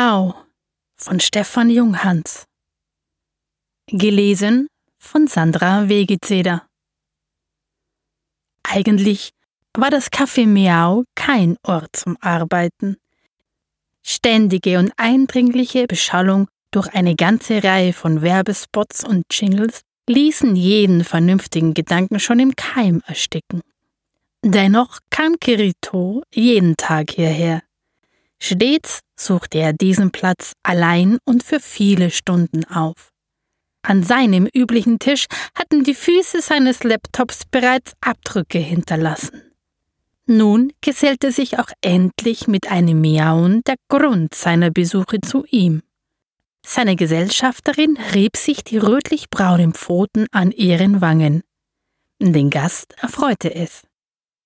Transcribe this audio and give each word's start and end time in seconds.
Miau 0.00 0.34
von 0.96 1.20
Stefan 1.20 1.68
Junghans. 1.68 2.46
Gelesen 3.86 4.68
von 4.98 5.26
Sandra 5.26 5.90
Wegezeder. 5.90 6.66
Eigentlich 8.62 9.32
war 9.76 9.90
das 9.90 10.10
Café 10.10 10.46
Miau 10.46 11.04
kein 11.14 11.58
Ort 11.64 11.96
zum 11.96 12.16
Arbeiten. 12.22 12.96
Ständige 14.02 14.78
und 14.78 14.90
eindringliche 14.96 15.86
Beschallung 15.86 16.48
durch 16.70 16.88
eine 16.94 17.14
ganze 17.14 17.62
Reihe 17.62 17.92
von 17.92 18.22
Werbespots 18.22 19.04
und 19.04 19.24
Jingles 19.30 19.82
ließen 20.08 20.56
jeden 20.56 21.04
vernünftigen 21.04 21.74
Gedanken 21.74 22.20
schon 22.20 22.40
im 22.40 22.56
Keim 22.56 23.02
ersticken. 23.06 23.60
Dennoch 24.42 25.00
kam 25.10 25.38
Kirito 25.38 26.22
jeden 26.32 26.78
Tag 26.78 27.10
hierher. 27.10 27.60
Stets 28.42 29.00
suchte 29.18 29.58
er 29.58 29.72
diesen 29.72 30.10
Platz 30.10 30.52
allein 30.62 31.18
und 31.24 31.42
für 31.42 31.60
viele 31.60 32.10
Stunden 32.10 32.64
auf. 32.64 33.10
An 33.82 34.02
seinem 34.02 34.46
üblichen 34.46 34.98
Tisch 34.98 35.26
hatten 35.54 35.84
die 35.84 35.94
Füße 35.94 36.40
seines 36.40 36.82
Laptops 36.84 37.42
bereits 37.50 37.92
Abdrücke 38.00 38.58
hinterlassen. 38.58 39.42
Nun 40.26 40.72
gesellte 40.80 41.32
sich 41.32 41.58
auch 41.58 41.70
endlich 41.80 42.46
mit 42.46 42.70
einem 42.70 43.00
Miauen 43.00 43.62
der 43.66 43.76
Grund 43.88 44.34
seiner 44.34 44.70
Besuche 44.70 45.20
zu 45.20 45.44
ihm. 45.50 45.82
Seine 46.64 46.94
Gesellschafterin 46.94 47.98
rieb 48.14 48.36
sich 48.36 48.62
die 48.62 48.78
rötlich-braunen 48.78 49.74
Pfoten 49.74 50.26
an 50.30 50.52
ihren 50.52 51.00
Wangen. 51.00 51.42
Den 52.20 52.50
Gast 52.50 52.94
erfreute 52.98 53.54
es. 53.54 53.82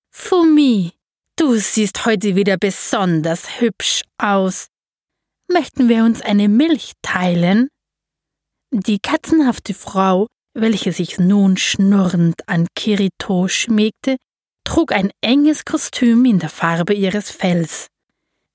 Fumi, 0.09 0.93
Du 1.37 1.55
siehst 1.57 2.05
heute 2.05 2.37
wieder 2.37 2.55
besonders 2.55 3.59
hübsch 3.59 4.03
aus. 4.17 4.67
Möchten 5.51 5.89
wir 5.89 6.05
uns 6.05 6.21
eine 6.21 6.47
Milch 6.47 6.93
teilen? 7.01 7.67
Die 8.71 8.99
katzenhafte 8.99 9.73
Frau, 9.73 10.27
welche 10.53 10.93
sich 10.93 11.19
nun 11.19 11.57
schnurrend 11.57 12.47
an 12.47 12.67
Kirito 12.73 13.49
schmiegte, 13.49 14.15
trug 14.63 14.93
ein 14.93 15.11
enges 15.19 15.65
Kostüm 15.65 16.23
in 16.23 16.39
der 16.39 16.49
Farbe 16.49 16.93
ihres 16.93 17.31
Fells, 17.31 17.87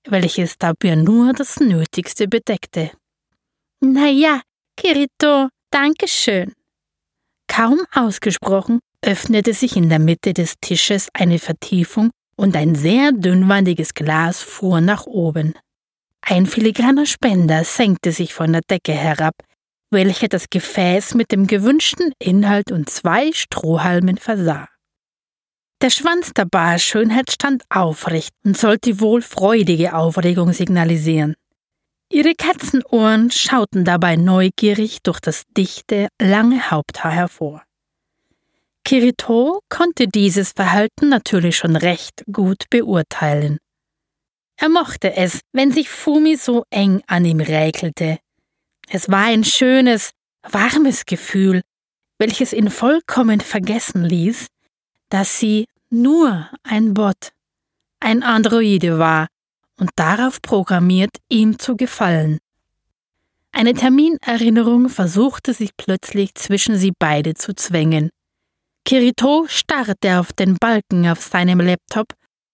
welches 0.09 0.57
dafür 0.57 0.97
nur 0.97 1.35
das 1.35 1.61
Nötigste 1.61 2.29
bedeckte. 2.29 2.93
Na 3.81 4.09
ja, 4.09 4.41
Kirito, 4.79 5.51
danke 5.71 6.09
schön. 6.09 6.55
Kaum 7.47 7.85
ausgesprochen 7.93 8.81
öffnete 9.03 9.53
sich 9.53 9.77
in 9.77 9.91
der 9.91 9.99
Mitte 9.99 10.33
des 10.33 10.55
Tisches 10.63 11.09
eine 11.13 11.39
Vertiefung 11.39 12.11
und 12.41 12.57
ein 12.57 12.75
sehr 12.75 13.13
dünnwandiges 13.13 13.93
Glas 13.93 14.41
fuhr 14.41 14.81
nach 14.81 15.05
oben. 15.05 15.53
Ein 16.23 16.47
filigraner 16.47 17.05
Spender 17.05 17.65
senkte 17.65 18.13
sich 18.13 18.33
von 18.33 18.53
der 18.53 18.63
Decke 18.63 18.93
herab, 18.93 19.35
welcher 19.91 20.29
das 20.29 20.49
Gefäß 20.49 21.15
mit 21.15 21.33
dem 21.33 21.47
gewünschten 21.47 22.13
Inhalt 22.19 22.73
und 22.73 22.89
zwei 22.89 23.31
Strohhalmen 23.33 24.17
versah. 24.17 24.69
Der 25.83 25.91
Schwanz 25.91 26.33
der 26.33 26.47
Barschönheit 26.47 27.31
stand 27.31 27.63
aufrecht 27.69 28.33
und 28.43 28.57
sollte 28.57 29.01
wohl 29.01 29.21
freudige 29.21 29.95
Aufregung 29.95 30.55
signalisieren. 30.55 31.35
Ihre 32.11 32.35
Katzenohren 32.35 33.31
schauten 33.31 33.85
dabei 33.85 34.17
neugierig 34.17 35.03
durch 35.03 35.21
das 35.21 35.43
dichte, 35.59 36.09
lange 36.19 36.71
Haupthaar 36.71 37.13
hervor. 37.13 37.63
Kirito 38.85 39.61
konnte 39.69 40.09
dieses 40.09 40.53
Verhalten 40.53 41.09
natürlich 41.09 41.57
schon 41.57 41.77
recht 41.77 42.25
gut 42.33 42.65
beurteilen. 42.71 43.59
Er 44.57 44.69
mochte 44.69 45.15
es, 45.17 45.41
wenn 45.53 45.73
sich 45.73 45.89
Fumi 45.89 46.37
so 46.37 46.65
eng 46.71 47.03
an 47.07 47.25
ihm 47.25 47.41
räkelte. 47.41 48.19
Es 48.89 49.09
war 49.09 49.25
ein 49.25 49.45
schönes, 49.45 50.11
warmes 50.43 51.07
Gefühl, 51.07 51.63
welches 52.19 52.53
ihn 52.53 52.71
vollkommen 52.71 53.41
vergessen 53.41 54.05
ließ, 54.05 54.47
dass 55.09 55.39
sie 55.39 55.67
nur 55.89 56.49
ein 56.63 56.95
Bot, 56.95 57.33
ein 58.01 58.23
Androide 58.23 58.99
war 58.99 59.29
und 59.79 59.91
darauf 59.97 60.43
programmiert, 60.43 61.17
ihm 61.29 61.59
zu 61.59 61.77
gefallen. 61.77 62.39
Eine 63.53 63.75
Terminerinnerung 63.75 64.89
versuchte 64.89 65.55
sich 65.55 65.77
plötzlich 65.77 66.35
zwischen 66.35 66.77
sie 66.77 66.93
beide 66.99 67.35
zu 67.35 67.55
zwängen. 67.55 68.11
Kirito 68.91 69.47
starrte 69.47 70.19
auf 70.19 70.33
den 70.33 70.57
Balken 70.57 71.07
auf 71.07 71.23
seinem 71.23 71.61
Laptop 71.61 72.09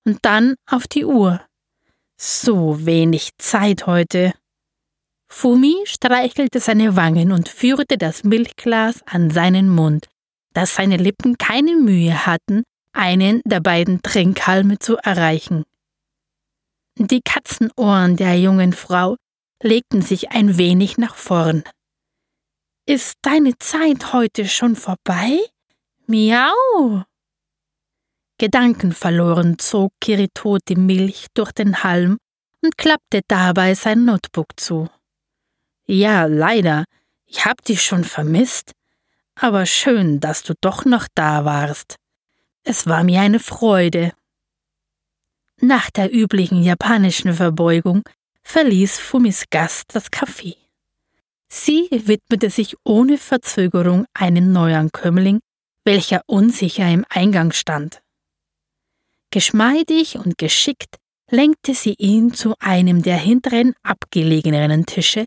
und 0.04 0.18
dann 0.20 0.56
auf 0.70 0.86
die 0.86 1.06
Uhr. 1.06 1.40
So 2.20 2.84
wenig 2.84 3.30
Zeit 3.38 3.86
heute. 3.86 4.34
Fumi 5.32 5.76
streichelte 5.86 6.60
seine 6.60 6.94
Wangen 6.94 7.32
und 7.32 7.48
führte 7.48 7.96
das 7.96 8.22
Milchglas 8.22 9.02
an 9.06 9.30
seinen 9.30 9.70
Mund, 9.70 10.08
dass 10.52 10.74
seine 10.74 10.98
Lippen 10.98 11.38
keine 11.38 11.74
Mühe 11.74 12.26
hatten, 12.26 12.64
einen 12.92 13.40
der 13.46 13.60
beiden 13.60 14.02
Trinkhalme 14.02 14.78
zu 14.78 14.98
erreichen. 14.98 15.64
Die 16.98 17.22
Katzenohren 17.22 18.18
der 18.18 18.38
jungen 18.38 18.74
Frau 18.74 19.16
legten 19.62 20.02
sich 20.02 20.32
ein 20.32 20.58
wenig 20.58 20.98
nach 20.98 21.14
vorn. 21.14 21.64
Ist 22.86 23.14
deine 23.22 23.56
Zeit 23.56 24.12
heute 24.12 24.46
schon 24.46 24.76
vorbei? 24.76 25.40
Miau! 26.08 27.02
Gedankenverloren 28.38 29.58
zog 29.58 29.92
Kirito 30.00 30.58
die 30.58 30.76
Milch 30.76 31.26
durch 31.34 31.50
den 31.50 31.82
Halm 31.82 32.18
und 32.62 32.78
klappte 32.78 33.22
dabei 33.26 33.74
sein 33.74 34.04
Notebook 34.04 34.52
zu. 34.56 34.88
Ja, 35.86 36.26
leider, 36.26 36.84
ich 37.24 37.44
hab 37.44 37.64
dich 37.64 37.82
schon 37.82 38.04
vermisst, 38.04 38.70
aber 39.34 39.66
schön, 39.66 40.20
dass 40.20 40.44
du 40.44 40.54
doch 40.60 40.84
noch 40.84 41.08
da 41.12 41.44
warst. 41.44 41.96
Es 42.62 42.86
war 42.86 43.02
mir 43.02 43.22
eine 43.22 43.40
Freude. 43.40 44.12
Nach 45.60 45.90
der 45.90 46.14
üblichen 46.14 46.62
japanischen 46.62 47.32
Verbeugung 47.32 48.02
verließ 48.44 49.00
Fumis 49.00 49.46
Gast 49.50 49.94
das 49.94 50.12
Café. 50.12 50.54
Sie 51.48 51.88
widmete 51.90 52.50
sich 52.50 52.76
ohne 52.84 53.18
Verzögerung 53.18 54.06
einem 54.14 54.52
Neuankömmling, 54.52 55.40
welcher 55.86 56.22
unsicher 56.26 56.90
im 56.90 57.06
Eingang 57.08 57.52
stand. 57.52 58.02
Geschmeidig 59.30 60.16
und 60.18 60.36
geschickt 60.36 60.96
lenkte 61.30 61.74
sie 61.74 61.94
ihn 61.98 62.34
zu 62.34 62.54
einem 62.58 63.02
der 63.02 63.16
hinteren 63.16 63.74
abgelegeneren 63.82 64.84
Tische, 64.84 65.24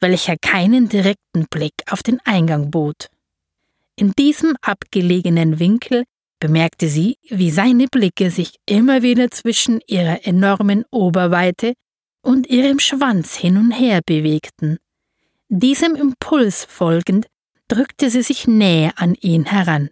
welcher 0.00 0.36
keinen 0.36 0.88
direkten 0.88 1.46
Blick 1.50 1.74
auf 1.90 2.02
den 2.02 2.20
Eingang 2.24 2.70
bot. 2.70 3.08
In 3.96 4.12
diesem 4.12 4.56
abgelegenen 4.62 5.58
Winkel 5.58 6.04
bemerkte 6.40 6.88
sie, 6.88 7.18
wie 7.28 7.50
seine 7.50 7.86
Blicke 7.86 8.30
sich 8.30 8.56
immer 8.64 9.02
wieder 9.02 9.30
zwischen 9.30 9.80
ihrer 9.86 10.24
enormen 10.26 10.84
Oberweite 10.90 11.74
und 12.22 12.46
ihrem 12.46 12.78
Schwanz 12.78 13.36
hin 13.36 13.56
und 13.56 13.72
her 13.72 14.00
bewegten. 14.06 14.78
Diesem 15.48 15.96
Impuls 15.96 16.64
folgend 16.64 17.26
drückte 17.68 18.10
sie 18.10 18.22
sich 18.22 18.46
näher 18.46 18.92
an 18.96 19.14
ihn 19.14 19.46
heran. 19.46 19.90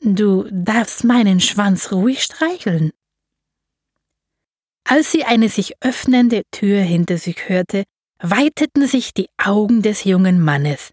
Du 0.00 0.46
darfst 0.50 1.04
meinen 1.04 1.40
Schwanz 1.40 1.90
ruhig 1.90 2.22
streicheln. 2.22 2.92
Als 4.84 5.10
sie 5.10 5.24
eine 5.24 5.48
sich 5.48 5.74
öffnende 5.82 6.42
Tür 6.50 6.80
hinter 6.80 7.18
sich 7.18 7.48
hörte, 7.48 7.84
weiteten 8.18 8.86
sich 8.86 9.14
die 9.14 9.28
Augen 9.42 9.82
des 9.82 10.04
jungen 10.04 10.40
Mannes, 10.40 10.92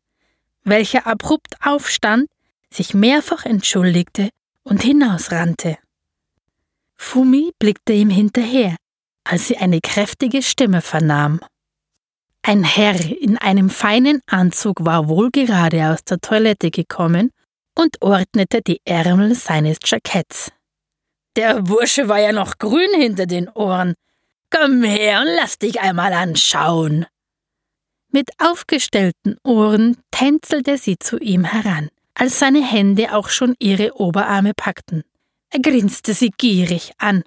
welcher 0.64 1.06
abrupt 1.06 1.56
aufstand, 1.62 2.28
sich 2.72 2.94
mehrfach 2.94 3.46
entschuldigte 3.46 4.30
und 4.64 4.82
hinausrannte. 4.82 5.78
Fumi 6.96 7.52
blickte 7.60 7.94
ihm 7.94 8.10
hinterher, 8.10 8.76
als 9.26 9.48
sie 9.48 9.58
eine 9.58 9.80
kräftige 9.82 10.42
Stimme 10.42 10.82
vernahm. 10.82 11.40
Ein 12.42 12.64
Herr 12.64 13.00
in 13.00 13.38
einem 13.38 13.70
feinen 13.70 14.22
Anzug 14.28 14.84
war 14.86 15.08
wohl 15.08 15.30
gerade 15.30 15.90
aus 15.90 16.04
der 16.04 16.20
Toilette 16.20 16.72
gekommen 16.72 17.30
und 17.76 18.02
ordnete 18.02 18.62
die 18.62 18.82
Ärmel 18.86 19.36
seines 19.36 19.78
Jacketts. 19.84 20.52
Der 21.36 21.62
Bursche 21.62 22.08
war 22.08 22.20
ja 22.20 22.32
noch 22.32 22.58
grün 22.58 22.94
hinter 22.96 23.26
den 23.26 23.50
Ohren. 23.50 23.96
Komm 24.52 24.84
her 24.84 25.22
und 25.22 25.36
lass 25.36 25.58
dich 25.58 25.82
einmal 25.82 26.14
anschauen. 26.14 27.08
Mit 28.12 28.30
aufgestellten 28.38 29.38
Ohren 29.44 29.98
tänzelte 30.12 30.78
sie 30.78 31.00
zu 31.00 31.18
ihm 31.18 31.44
heran, 31.46 31.90
als 32.14 32.38
seine 32.38 32.64
Hände 32.64 33.16
auch 33.16 33.30
schon 33.30 33.56
ihre 33.58 34.00
Oberarme 34.00 34.54
packten. 34.56 35.04
Er 35.50 35.60
grinste 35.60 36.14
sie 36.14 36.30
gierig 36.38 36.92
an. 37.00 37.24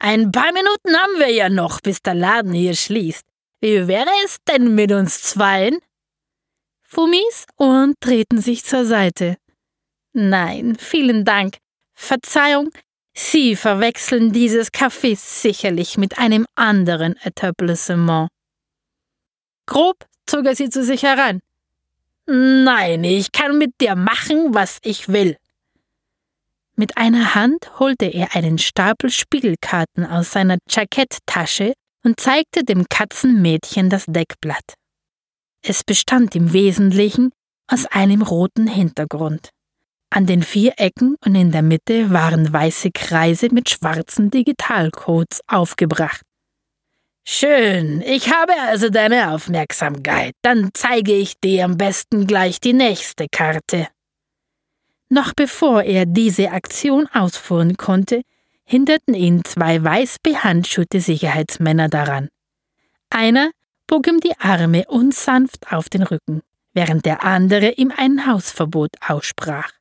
Ein 0.00 0.32
paar 0.32 0.52
Minuten 0.52 0.96
haben 0.96 1.18
wir 1.18 1.30
ja 1.30 1.48
noch, 1.48 1.80
bis 1.80 2.02
der 2.02 2.14
Laden 2.14 2.52
hier 2.52 2.74
schließt. 2.74 3.24
Wie 3.60 3.86
wäre 3.86 4.10
es 4.24 4.38
denn 4.48 4.74
mit 4.74 4.90
uns 4.90 5.22
zweien? 5.22 5.78
Fumis 6.82 7.46
Ohren 7.56 7.94
drehten 8.00 8.40
sich 8.40 8.64
zur 8.64 8.84
Seite. 8.84 9.36
Nein, 10.18 10.76
vielen 10.78 11.26
Dank. 11.26 11.58
Verzeihung, 11.92 12.70
Sie 13.18 13.56
verwechseln 13.56 14.30
dieses 14.32 14.70
Café 14.72 15.16
sicherlich 15.16 15.96
mit 15.96 16.18
einem 16.18 16.46
anderen 16.54 17.16
Etablissement. 17.22 18.28
Grob 19.66 20.06
zog 20.26 20.44
er 20.44 20.54
sie 20.54 20.68
zu 20.68 20.84
sich 20.84 21.02
heran. 21.02 21.40
Nein, 22.26 23.04
ich 23.04 23.32
kann 23.32 23.56
mit 23.56 23.72
dir 23.80 23.96
machen, 23.96 24.54
was 24.54 24.80
ich 24.82 25.08
will. 25.08 25.36
Mit 26.76 26.98
einer 26.98 27.34
Hand 27.34 27.78
holte 27.78 28.04
er 28.04 28.36
einen 28.36 28.58
Stapel 28.58 29.10
Spiegelkarten 29.10 30.04
aus 30.04 30.32
seiner 30.32 30.58
Jacketttasche 30.68 31.72
und 32.04 32.20
zeigte 32.20 32.64
dem 32.64 32.86
Katzenmädchen 32.86 33.88
das 33.88 34.04
Deckblatt. 34.06 34.74
Es 35.62 35.84
bestand 35.84 36.36
im 36.36 36.52
Wesentlichen 36.52 37.32
aus 37.66 37.86
einem 37.86 38.20
roten 38.20 38.66
Hintergrund. 38.66 39.48
An 40.10 40.26
den 40.26 40.42
vier 40.42 40.74
Ecken 40.76 41.16
und 41.24 41.34
in 41.34 41.52
der 41.52 41.62
Mitte 41.62 42.10
waren 42.10 42.52
weiße 42.52 42.90
Kreise 42.92 43.48
mit 43.52 43.68
schwarzen 43.70 44.30
Digitalcodes 44.30 45.40
aufgebracht. 45.46 46.22
Schön, 47.28 48.02
ich 48.02 48.32
habe 48.32 48.52
also 48.68 48.88
deine 48.88 49.32
Aufmerksamkeit. 49.32 50.34
Dann 50.42 50.70
zeige 50.74 51.12
ich 51.12 51.40
dir 51.40 51.64
am 51.64 51.76
besten 51.76 52.26
gleich 52.26 52.60
die 52.60 52.72
nächste 52.72 53.26
Karte. 53.28 53.88
Noch 55.08 55.34
bevor 55.34 55.82
er 55.82 56.06
diese 56.06 56.52
Aktion 56.52 57.08
ausführen 57.12 57.76
konnte, 57.76 58.22
hinderten 58.64 59.14
ihn 59.14 59.44
zwei 59.44 59.82
weiß 59.82 60.18
behandschuhte 60.22 61.00
Sicherheitsmänner 61.00 61.88
daran. 61.88 62.28
Einer 63.10 63.50
bog 63.86 64.06
ihm 64.06 64.20
die 64.20 64.38
Arme 64.38 64.84
unsanft 64.88 65.72
auf 65.72 65.88
den 65.88 66.02
Rücken, 66.02 66.42
während 66.74 67.06
der 67.06 67.24
andere 67.24 67.72
ihm 67.72 67.92
ein 67.96 68.26
Hausverbot 68.26 68.90
aussprach. 69.06 69.75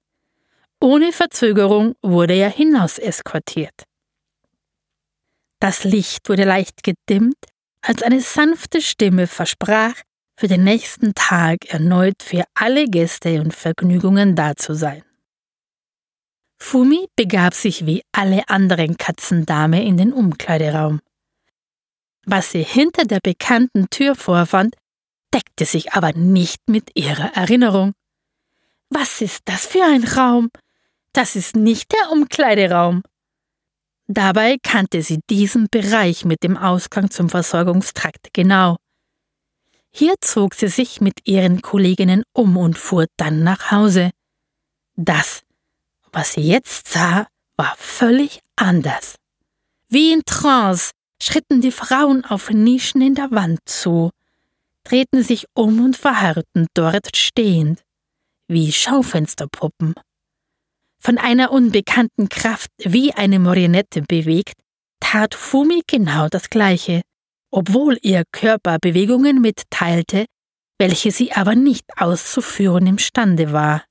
Ohne 0.85 1.11
Verzögerung 1.11 1.95
wurde 2.03 2.35
er 2.35 2.51
hinaus 2.51 2.99
eskortiert. 2.99 3.85
Das 5.59 5.83
Licht 5.83 6.29
wurde 6.29 6.43
leicht 6.43 6.83
gedimmt, 6.83 7.43
als 7.81 8.03
eine 8.03 8.21
sanfte 8.21 8.83
Stimme 8.83 9.25
versprach, 9.25 9.95
für 10.39 10.47
den 10.47 10.63
nächsten 10.63 11.15
Tag 11.15 11.65
erneut 11.73 12.21
für 12.21 12.43
alle 12.53 12.85
Gäste 12.85 13.41
und 13.41 13.55
Vergnügungen 13.55 14.35
da 14.35 14.55
zu 14.55 14.75
sein. 14.75 15.03
Fumi 16.61 17.07
begab 17.15 17.55
sich 17.55 17.87
wie 17.87 18.03
alle 18.11 18.47
anderen 18.47 18.95
Katzendame 18.95 19.83
in 19.83 19.97
den 19.97 20.13
Umkleideraum. 20.13 20.99
Was 22.27 22.51
sie 22.51 22.61
hinter 22.61 23.05
der 23.05 23.21
bekannten 23.23 23.89
Tür 23.89 24.13
vorfand, 24.13 24.75
deckte 25.33 25.65
sich 25.65 25.93
aber 25.93 26.13
nicht 26.13 26.69
mit 26.69 26.91
ihrer 26.93 27.35
Erinnerung. 27.35 27.93
Was 28.91 29.21
ist 29.21 29.41
das 29.45 29.65
für 29.65 29.83
ein 29.83 30.03
Raum? 30.03 30.51
Das 31.15 31.37
ist 31.37 31.55
nicht 31.55 31.93
der 31.93 32.11
Umkleideraum. 32.11 33.01
Dabei 34.07 34.57
kannte 34.61 35.01
sie 35.01 35.21
diesen 35.29 35.67
Bereich 35.71 36.25
mit 36.25 36.43
dem 36.43 36.57
Ausgang 36.57 37.09
zum 37.09 37.29
Versorgungstrakt 37.29 38.33
genau. 38.33 38.75
Hier 39.91 40.15
zog 40.19 40.55
sie 40.55 40.67
sich 40.67 40.99
mit 40.99 41.25
ihren 41.25 41.61
Kolleginnen 41.61 42.23
um 42.33 42.57
und 42.57 42.77
fuhr 42.77 43.05
dann 43.15 43.43
nach 43.43 43.71
Hause. 43.71 44.11
Das, 44.97 45.43
was 46.11 46.33
sie 46.33 46.41
jetzt 46.41 46.89
sah, 46.89 47.27
war 47.55 47.75
völlig 47.77 48.41
anders. 48.57 49.15
Wie 49.87 50.11
in 50.11 50.21
Trance 50.25 50.91
schritten 51.23 51.61
die 51.61 51.71
Frauen 51.71 52.25
auf 52.25 52.49
Nischen 52.49 52.99
in 52.99 53.15
der 53.15 53.31
Wand 53.31 53.59
zu, 53.63 54.11
drehten 54.83 55.23
sich 55.23 55.45
um 55.53 55.81
und 55.81 55.95
verharrten 55.95 56.67
dort 56.73 57.15
stehend, 57.15 57.85
wie 58.49 58.73
Schaufensterpuppen 58.73 59.95
von 61.05 61.19
einer 61.19 61.51
unbekannten 61.51 62.29
Kraft 62.29 62.71
wie 62.79 63.13
eine 63.13 63.37
Marionette 63.37 64.01
bewegt, 64.01 64.55
tat 64.99 65.35
Fumi 65.35 65.83
genau 65.85 66.29
das 66.29 66.49
Gleiche, 66.49 67.03
obwohl 67.51 67.99
ihr 68.01 68.23
Körper 68.31 68.79
Bewegungen 68.79 69.39
mitteilte, 69.39 70.25
welche 70.79 71.11
sie 71.11 71.31
aber 71.31 71.53
nicht 71.53 71.85
auszuführen 71.97 72.87
imstande 72.87 73.51
war. 73.51 73.83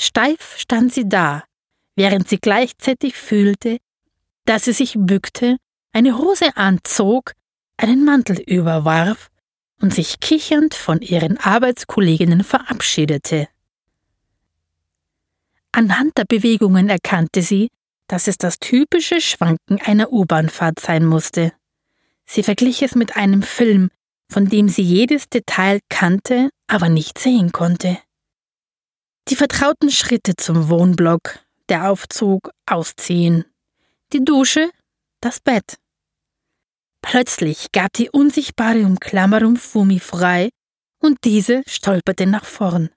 Steif 0.00 0.56
stand 0.56 0.94
sie 0.94 1.06
da, 1.06 1.44
während 1.96 2.30
sie 2.30 2.38
gleichzeitig 2.38 3.14
fühlte, 3.14 3.76
dass 4.46 4.64
sie 4.64 4.72
sich 4.72 4.94
bückte, 4.96 5.58
eine 5.92 6.16
Hose 6.16 6.56
anzog, 6.56 7.34
einen 7.76 8.06
Mantel 8.06 8.40
überwarf 8.40 9.28
und 9.82 9.92
sich 9.92 10.18
kichernd 10.20 10.72
von 10.72 11.02
ihren 11.02 11.36
Arbeitskolleginnen 11.36 12.42
verabschiedete. 12.42 13.48
Anhand 15.76 16.16
der 16.16 16.24
Bewegungen 16.24 16.88
erkannte 16.88 17.42
sie, 17.42 17.68
dass 18.08 18.28
es 18.28 18.38
das 18.38 18.58
typische 18.58 19.20
Schwanken 19.20 19.78
einer 19.78 20.10
U-Bahnfahrt 20.10 20.80
sein 20.80 21.04
musste. 21.04 21.52
Sie 22.24 22.42
verglich 22.42 22.80
es 22.82 22.94
mit 22.94 23.14
einem 23.14 23.42
Film, 23.42 23.90
von 24.32 24.48
dem 24.48 24.70
sie 24.70 24.80
jedes 24.80 25.28
Detail 25.28 25.80
kannte, 25.90 26.48
aber 26.66 26.88
nicht 26.88 27.18
sehen 27.18 27.52
konnte. 27.52 27.98
Die 29.28 29.36
vertrauten 29.36 29.90
Schritte 29.90 30.34
zum 30.34 30.70
Wohnblock, 30.70 31.40
der 31.68 31.90
Aufzug, 31.90 32.52
Ausziehen, 32.64 33.44
die 34.14 34.24
Dusche, 34.24 34.70
das 35.20 35.40
Bett. 35.40 35.76
Plötzlich 37.02 37.70
gab 37.72 37.92
die 37.92 38.08
unsichtbare 38.08 38.86
Umklammerung 38.86 39.58
Fumi 39.58 40.00
frei 40.00 40.48
und 41.00 41.18
diese 41.24 41.62
stolperte 41.66 42.26
nach 42.26 42.46
vorn. 42.46 42.88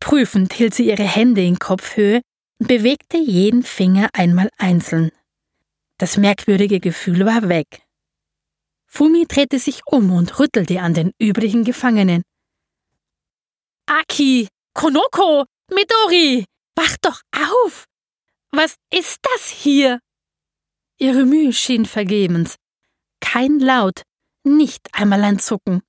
Prüfend 0.00 0.52
hielt 0.52 0.74
sie 0.74 0.88
ihre 0.88 1.04
Hände 1.04 1.42
in 1.42 1.58
Kopfhöhe 1.58 2.22
und 2.58 2.68
bewegte 2.68 3.16
jeden 3.16 3.62
Finger 3.62 4.08
einmal 4.12 4.50
einzeln. 4.58 5.10
Das 5.98 6.16
merkwürdige 6.16 6.80
Gefühl 6.80 7.24
war 7.24 7.48
weg. 7.48 7.82
Fumi 8.86 9.26
drehte 9.26 9.58
sich 9.58 9.80
um 9.86 10.12
und 10.12 10.38
rüttelte 10.38 10.80
an 10.80 10.94
den 10.94 11.12
übrigen 11.18 11.64
Gefangenen. 11.64 12.22
Aki, 13.86 14.48
Konoko, 14.74 15.44
Midori, 15.72 16.44
wach 16.74 16.96
doch 17.02 17.20
auf! 17.32 17.84
Was 18.52 18.76
ist 18.92 19.18
das 19.22 19.48
hier? 19.48 20.00
Ihre 20.98 21.24
Mühe 21.24 21.52
schien 21.52 21.84
vergebens. 21.84 22.56
Kein 23.20 23.58
Laut, 23.58 24.02
nicht 24.44 24.88
einmal 24.92 25.22
ein 25.24 25.38
Zucken. 25.38 25.82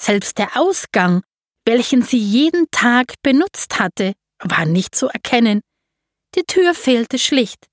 Selbst 0.00 0.38
der 0.38 0.56
Ausgang 0.56 1.22
welchen 1.64 2.02
sie 2.02 2.18
jeden 2.18 2.66
Tag 2.70 3.14
benutzt 3.22 3.78
hatte, 3.78 4.14
war 4.38 4.66
nicht 4.66 4.94
zu 4.94 5.08
erkennen. 5.08 5.60
Die 6.34 6.44
Tür 6.44 6.74
fehlte 6.74 7.18
schlicht. 7.18 7.66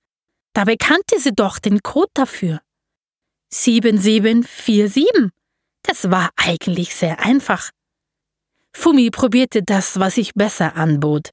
Dabei 0.54 0.76
kannte 0.76 1.20
sie 1.20 1.34
doch 1.34 1.60
den 1.60 1.82
Code 1.84 2.12
dafür. 2.14 2.62
7747. 3.54 5.06
Das 5.84 6.12
war 6.12 6.32
eigentlich 6.36 6.96
sehr 6.96 7.20
einfach. 7.24 7.70
Fumi 8.74 9.10
probierte 9.10 9.64
das, 9.64 10.00
was 10.00 10.16
sich 10.16 10.34
besser 10.34 10.76
anbot. 10.76 11.30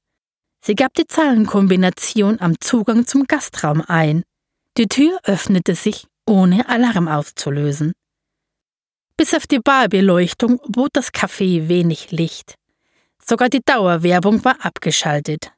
Sie 0.63 0.75
gab 0.75 0.93
die 0.93 1.05
Zahlenkombination 1.07 2.39
am 2.39 2.59
Zugang 2.59 3.05
zum 3.05 3.25
Gastraum 3.25 3.81
ein. 3.81 4.23
Die 4.77 4.87
Tür 4.87 5.19
öffnete 5.23 5.75
sich, 5.75 6.07
ohne 6.25 6.67
Alarm 6.67 7.07
auszulösen. 7.07 7.93
Bis 9.17 9.33
auf 9.33 9.47
die 9.47 9.59
Barbeleuchtung 9.59 10.59
bot 10.67 10.91
das 10.93 11.13
Café 11.13 11.69
wenig 11.69 12.11
Licht. 12.11 12.55
Sogar 13.23 13.49
die 13.49 13.61
Dauerwerbung 13.63 14.43
war 14.43 14.63
abgeschaltet. 14.63 15.51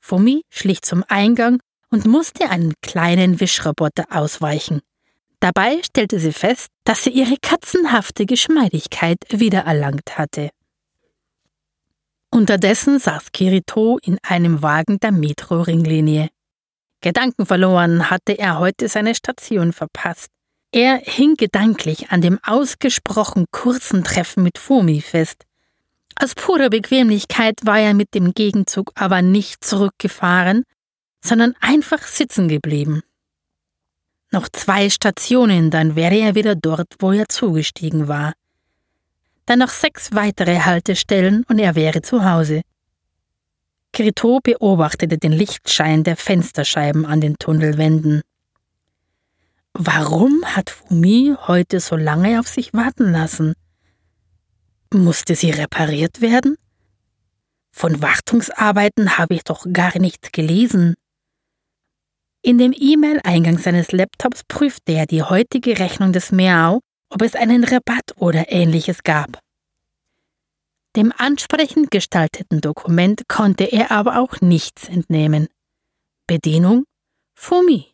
Fumi 0.00 0.42
schlich 0.50 0.82
zum 0.82 1.04
Eingang 1.08 1.60
und 1.90 2.06
musste 2.06 2.50
einen 2.50 2.74
kleinen 2.82 3.40
Wischroboter 3.40 4.04
ausweichen. 4.10 4.80
Dabei 5.40 5.80
stellte 5.82 6.18
sie 6.18 6.32
fest, 6.32 6.68
dass 6.84 7.04
sie 7.04 7.10
ihre 7.10 7.36
katzenhafte 7.40 8.26
Geschmeidigkeit 8.26 9.18
wiedererlangt 9.30 10.18
hatte. 10.18 10.50
Unterdessen 12.30 12.98
saß 12.98 13.32
Kirito 13.32 13.98
in 14.02 14.18
einem 14.22 14.62
Wagen 14.62 14.98
der 15.00 15.12
Metro-Ringlinie. 15.12 16.28
Gedankenverloren 17.00 18.10
hatte 18.10 18.38
er 18.38 18.58
heute 18.58 18.88
seine 18.88 19.14
Station 19.14 19.72
verpasst. 19.72 20.28
Er 20.70 21.00
hing 21.02 21.36
gedanklich 21.36 22.10
an 22.10 22.20
dem 22.20 22.38
ausgesprochen 22.42 23.46
kurzen 23.50 24.04
Treffen 24.04 24.42
mit 24.42 24.58
Fumi 24.58 25.00
fest. 25.00 25.44
Aus 26.20 26.34
purer 26.34 26.68
Bequemlichkeit 26.68 27.60
war 27.62 27.78
er 27.78 27.94
mit 27.94 28.14
dem 28.14 28.34
Gegenzug 28.34 28.92
aber 28.94 29.22
nicht 29.22 29.64
zurückgefahren, 29.64 30.64
sondern 31.22 31.54
einfach 31.60 32.02
sitzen 32.02 32.48
geblieben. 32.48 33.02
Noch 34.30 34.48
zwei 34.48 34.90
Stationen, 34.90 35.70
dann 35.70 35.96
wäre 35.96 36.16
er 36.16 36.34
wieder 36.34 36.54
dort, 36.54 36.96
wo 36.98 37.12
er 37.12 37.28
zugestiegen 37.28 38.08
war. 38.08 38.34
Dann 39.46 39.60
noch 39.60 39.70
sechs 39.70 40.12
weitere 40.12 40.60
Haltestellen 40.60 41.44
und 41.48 41.58
er 41.58 41.74
wäre 41.74 42.02
zu 42.02 42.24
Hause. 42.24 42.60
Kirito 43.92 44.40
beobachtete 44.42 45.16
den 45.16 45.32
Lichtschein 45.32 46.04
der 46.04 46.16
Fensterscheiben 46.16 47.06
an 47.06 47.22
den 47.22 47.36
Tunnelwänden. 47.38 48.20
Warum 49.80 50.44
hat 50.44 50.70
Fumi 50.70 51.36
heute 51.46 51.78
so 51.78 51.94
lange 51.94 52.40
auf 52.40 52.48
sich 52.48 52.74
warten 52.74 53.12
lassen? 53.12 53.54
Musste 54.92 55.36
sie 55.36 55.52
repariert 55.52 56.20
werden? 56.20 56.56
Von 57.70 58.02
Wartungsarbeiten 58.02 59.18
habe 59.18 59.34
ich 59.34 59.44
doch 59.44 59.64
gar 59.72 59.96
nichts 60.00 60.32
gelesen. 60.32 60.96
In 62.42 62.58
dem 62.58 62.74
E-Mail-Eingang 62.76 63.58
seines 63.58 63.92
Laptops 63.92 64.42
prüfte 64.48 64.94
er 64.94 65.06
die 65.06 65.22
heutige 65.22 65.78
Rechnung 65.78 66.12
des 66.12 66.32
Meow, 66.32 66.80
ob 67.08 67.22
es 67.22 67.36
einen 67.36 67.62
Rabatt 67.62 68.16
oder 68.16 68.50
ähnliches 68.50 69.04
gab. 69.04 69.38
Dem 70.96 71.12
ansprechend 71.16 71.92
gestalteten 71.92 72.60
Dokument 72.60 73.28
konnte 73.28 73.62
er 73.62 73.92
aber 73.92 74.18
auch 74.18 74.40
nichts 74.40 74.88
entnehmen. 74.88 75.46
Bedienung 76.26 76.82
Fumi. 77.36 77.92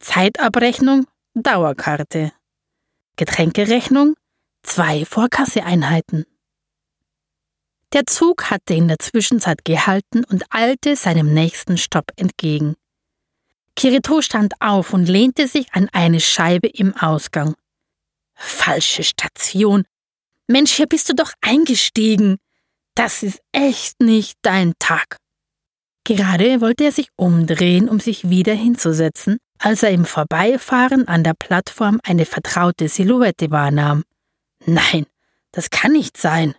Zeitabrechnung 0.00 1.06
Dauerkarte. 1.34 2.32
Getränkerechnung 3.16 4.14
zwei 4.62 5.04
Vorkasseeinheiten. 5.04 6.24
Der 7.92 8.06
Zug 8.06 8.50
hatte 8.50 8.72
in 8.72 8.88
der 8.88 8.98
Zwischenzeit 8.98 9.62
gehalten 9.64 10.24
und 10.24 10.44
eilte 10.48 10.96
seinem 10.96 11.34
nächsten 11.34 11.76
Stopp 11.76 12.12
entgegen. 12.16 12.76
Kirito 13.76 14.22
stand 14.22 14.54
auf 14.58 14.94
und 14.94 15.06
lehnte 15.06 15.46
sich 15.46 15.72
an 15.74 15.90
eine 15.92 16.20
Scheibe 16.20 16.68
im 16.68 16.96
Ausgang. 16.96 17.54
Falsche 18.34 19.04
Station. 19.04 19.84
Mensch, 20.46 20.72
hier 20.72 20.86
bist 20.86 21.10
du 21.10 21.14
doch 21.14 21.32
eingestiegen. 21.42 22.38
Das 22.94 23.22
ist 23.22 23.40
echt 23.52 24.00
nicht 24.00 24.38
dein 24.40 24.72
Tag. 24.78 25.18
Gerade 26.04 26.62
wollte 26.62 26.84
er 26.84 26.92
sich 26.92 27.08
umdrehen, 27.16 27.90
um 27.90 28.00
sich 28.00 28.30
wieder 28.30 28.54
hinzusetzen, 28.54 29.38
als 29.60 29.82
er 29.82 29.90
im 29.90 30.06
Vorbeifahren 30.06 31.06
an 31.06 31.22
der 31.22 31.34
Plattform 31.34 32.00
eine 32.02 32.24
vertraute 32.24 32.88
Silhouette 32.88 33.50
wahrnahm. 33.50 34.04
Nein, 34.64 35.06
das 35.52 35.70
kann 35.70 35.92
nicht 35.92 36.16
sein. 36.16 36.54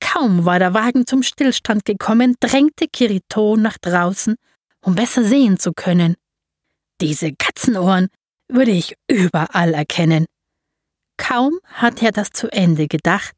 Kaum 0.00 0.46
war 0.46 0.58
der 0.58 0.72
Wagen 0.72 1.06
zum 1.06 1.22
Stillstand 1.22 1.84
gekommen, 1.84 2.36
drängte 2.40 2.86
Kirito 2.88 3.56
nach 3.56 3.76
draußen, 3.78 4.36
um 4.80 4.94
besser 4.94 5.24
sehen 5.24 5.58
zu 5.58 5.72
können. 5.72 6.16
Diese 7.02 7.32
Katzenohren 7.34 8.08
würde 8.48 8.70
ich 8.70 8.94
überall 9.06 9.74
erkennen. 9.74 10.24
Kaum 11.18 11.60
hat 11.64 12.02
er 12.02 12.12
das 12.12 12.30
zu 12.30 12.50
Ende 12.50 12.88
gedacht, 12.88 13.32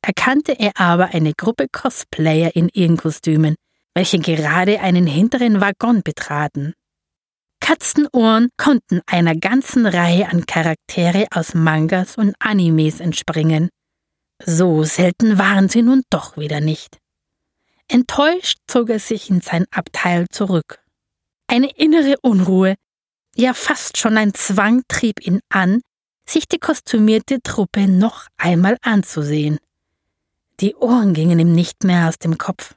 erkannte 0.00 0.52
er 0.52 0.72
aber 0.80 1.14
eine 1.14 1.34
Gruppe 1.34 1.66
Cosplayer 1.70 2.56
in 2.56 2.70
ihren 2.70 2.96
Kostümen, 2.96 3.56
welche 3.94 4.18
gerade 4.18 4.80
einen 4.80 5.06
hinteren 5.06 5.60
Waggon 5.60 6.02
betraten. 6.02 6.74
Katzenohren 7.64 8.50
konnten 8.58 9.00
einer 9.06 9.34
ganzen 9.34 9.86
Reihe 9.86 10.28
an 10.28 10.44
Charaktere 10.44 11.26
aus 11.34 11.54
Mangas 11.54 12.18
und 12.18 12.34
Animes 12.38 13.00
entspringen. 13.00 13.70
So 14.44 14.84
selten 14.84 15.38
waren 15.38 15.70
sie 15.70 15.80
nun 15.80 16.02
doch 16.10 16.36
wieder 16.36 16.60
nicht. 16.60 16.98
Enttäuscht 17.88 18.58
zog 18.66 18.90
er 18.90 18.98
sich 18.98 19.30
in 19.30 19.40
sein 19.40 19.64
Abteil 19.70 20.26
zurück. 20.28 20.84
Eine 21.46 21.70
innere 21.74 22.16
Unruhe, 22.20 22.74
ja 23.34 23.54
fast 23.54 23.96
schon 23.96 24.18
ein 24.18 24.34
Zwang 24.34 24.82
trieb 24.86 25.26
ihn 25.26 25.40
an, 25.48 25.80
sich 26.28 26.46
die 26.46 26.58
kostümierte 26.58 27.40
Truppe 27.42 27.88
noch 27.88 28.26
einmal 28.36 28.76
anzusehen. 28.82 29.58
Die 30.60 30.74
Ohren 30.74 31.14
gingen 31.14 31.38
ihm 31.38 31.54
nicht 31.54 31.82
mehr 31.82 32.10
aus 32.10 32.18
dem 32.18 32.36
Kopf. 32.36 32.74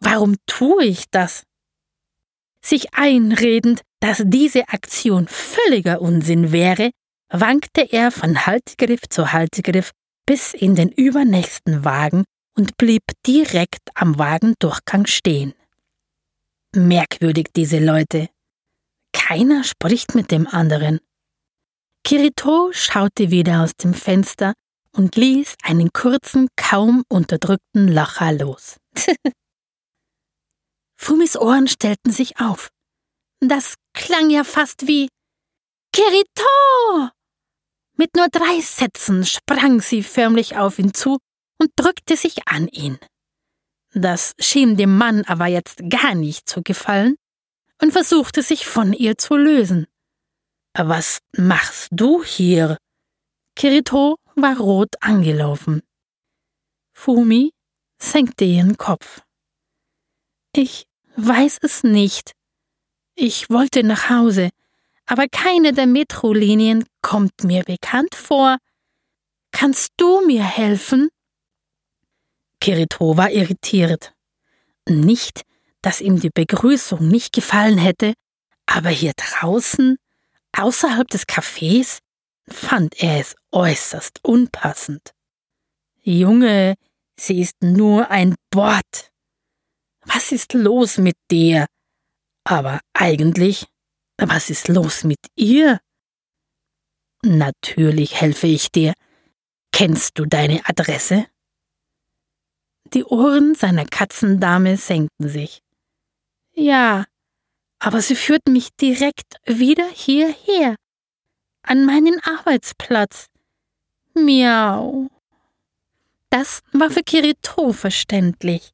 Warum 0.00 0.34
tue 0.48 0.84
ich 0.84 1.04
das? 1.12 1.44
Sich 2.64 2.94
einredend, 2.94 3.82
dass 4.00 4.22
diese 4.24 4.68
Aktion 4.68 5.26
völliger 5.28 6.00
Unsinn 6.00 6.52
wäre, 6.52 6.90
wankte 7.28 7.82
er 7.92 8.10
von 8.10 8.46
Haltegriff 8.46 9.08
zu 9.08 9.32
Haltegriff 9.32 9.90
bis 10.26 10.54
in 10.54 10.74
den 10.74 10.90
übernächsten 10.90 11.84
Wagen 11.84 12.24
und 12.56 12.76
blieb 12.76 13.02
direkt 13.26 13.88
am 13.94 14.18
Wagendurchgang 14.18 15.06
stehen. 15.06 15.54
Merkwürdig 16.74 17.48
diese 17.54 17.78
Leute. 17.78 18.28
Keiner 19.12 19.64
spricht 19.64 20.14
mit 20.14 20.30
dem 20.30 20.46
anderen. 20.46 21.00
Kirito 22.04 22.70
schaute 22.72 23.30
wieder 23.30 23.62
aus 23.62 23.76
dem 23.76 23.94
Fenster 23.94 24.54
und 24.92 25.16
ließ 25.16 25.56
einen 25.62 25.92
kurzen, 25.92 26.48
kaum 26.56 27.04
unterdrückten 27.08 27.88
Lacher 27.88 28.32
los. 28.32 28.76
Fumis 31.02 31.36
Ohren 31.36 31.66
stellten 31.66 32.12
sich 32.12 32.38
auf. 32.38 32.70
Das 33.40 33.74
klang 33.92 34.30
ja 34.30 34.44
fast 34.44 34.86
wie 34.86 35.08
Kirito! 35.92 37.10
Mit 37.96 38.14
nur 38.14 38.28
drei 38.28 38.60
Sätzen 38.60 39.26
sprang 39.26 39.80
sie 39.80 40.04
förmlich 40.04 40.56
auf 40.56 40.78
ihn 40.78 40.94
zu 40.94 41.18
und 41.58 41.72
drückte 41.74 42.16
sich 42.16 42.46
an 42.46 42.68
ihn. 42.68 43.00
Das 43.94 44.34
schien 44.38 44.76
dem 44.76 44.96
Mann 44.96 45.24
aber 45.24 45.46
jetzt 45.48 45.82
gar 45.90 46.14
nicht 46.14 46.48
zu 46.48 46.62
gefallen 46.62 47.16
und 47.80 47.90
versuchte 47.90 48.40
sich 48.40 48.68
von 48.68 48.92
ihr 48.92 49.18
zu 49.18 49.34
lösen. 49.34 49.88
Was 50.72 51.18
machst 51.36 51.88
du 51.90 52.22
hier? 52.22 52.78
Kirito 53.56 54.18
war 54.36 54.56
rot 54.56 54.94
angelaufen. 55.00 55.82
Fumi 56.96 57.50
senkte 58.00 58.44
ihren 58.44 58.76
Kopf. 58.76 59.20
Ich 60.54 60.86
Weiß 61.16 61.58
es 61.60 61.84
nicht. 61.84 62.32
Ich 63.14 63.50
wollte 63.50 63.82
nach 63.84 64.08
Hause, 64.08 64.50
aber 65.06 65.26
keine 65.28 65.72
der 65.72 65.86
Metrolinien 65.86 66.84
kommt 67.02 67.44
mir 67.44 67.64
bekannt 67.64 68.14
vor. 68.14 68.56
Kannst 69.50 69.92
du 69.98 70.26
mir 70.26 70.42
helfen? 70.42 71.10
Kirito 72.60 73.16
war 73.16 73.30
irritiert. 73.30 74.14
Nicht, 74.88 75.42
dass 75.82 76.00
ihm 76.00 76.18
die 76.18 76.30
Begrüßung 76.30 77.06
nicht 77.06 77.32
gefallen 77.32 77.76
hätte, 77.76 78.14
aber 78.66 78.88
hier 78.88 79.12
draußen, 79.16 79.98
außerhalb 80.56 81.08
des 81.08 81.28
Cafés, 81.28 81.98
fand 82.48 83.00
er 83.02 83.20
es 83.20 83.34
äußerst 83.50 84.20
unpassend. 84.22 85.12
Junge, 86.02 86.74
sie 87.16 87.40
ist 87.40 87.62
nur 87.62 88.10
ein 88.10 88.34
Bord. 88.50 89.11
Was 90.04 90.32
ist 90.32 90.52
los 90.54 90.98
mit 90.98 91.16
dir? 91.30 91.66
Aber 92.44 92.80
eigentlich, 92.92 93.66
was 94.18 94.50
ist 94.50 94.68
los 94.68 95.04
mit 95.04 95.20
ihr? 95.36 95.80
Natürlich 97.24 98.20
helfe 98.20 98.48
ich 98.48 98.70
dir. 98.70 98.94
Kennst 99.72 100.18
du 100.18 100.26
deine 100.26 100.60
Adresse? 100.66 101.26
Die 102.92 103.04
Ohren 103.04 103.54
seiner 103.54 103.86
Katzendame 103.86 104.76
senkten 104.76 105.28
sich. 105.28 105.62
Ja, 106.52 107.06
aber 107.78 108.02
sie 108.02 108.16
führt 108.16 108.46
mich 108.48 108.68
direkt 108.76 109.36
wieder 109.46 109.88
hierher, 109.88 110.76
an 111.62 111.86
meinen 111.86 112.20
Arbeitsplatz. 112.20 113.26
Miau. 114.14 115.08
Das 116.28 116.60
war 116.72 116.90
für 116.90 117.02
Kirito 117.02 117.72
verständlich. 117.72 118.72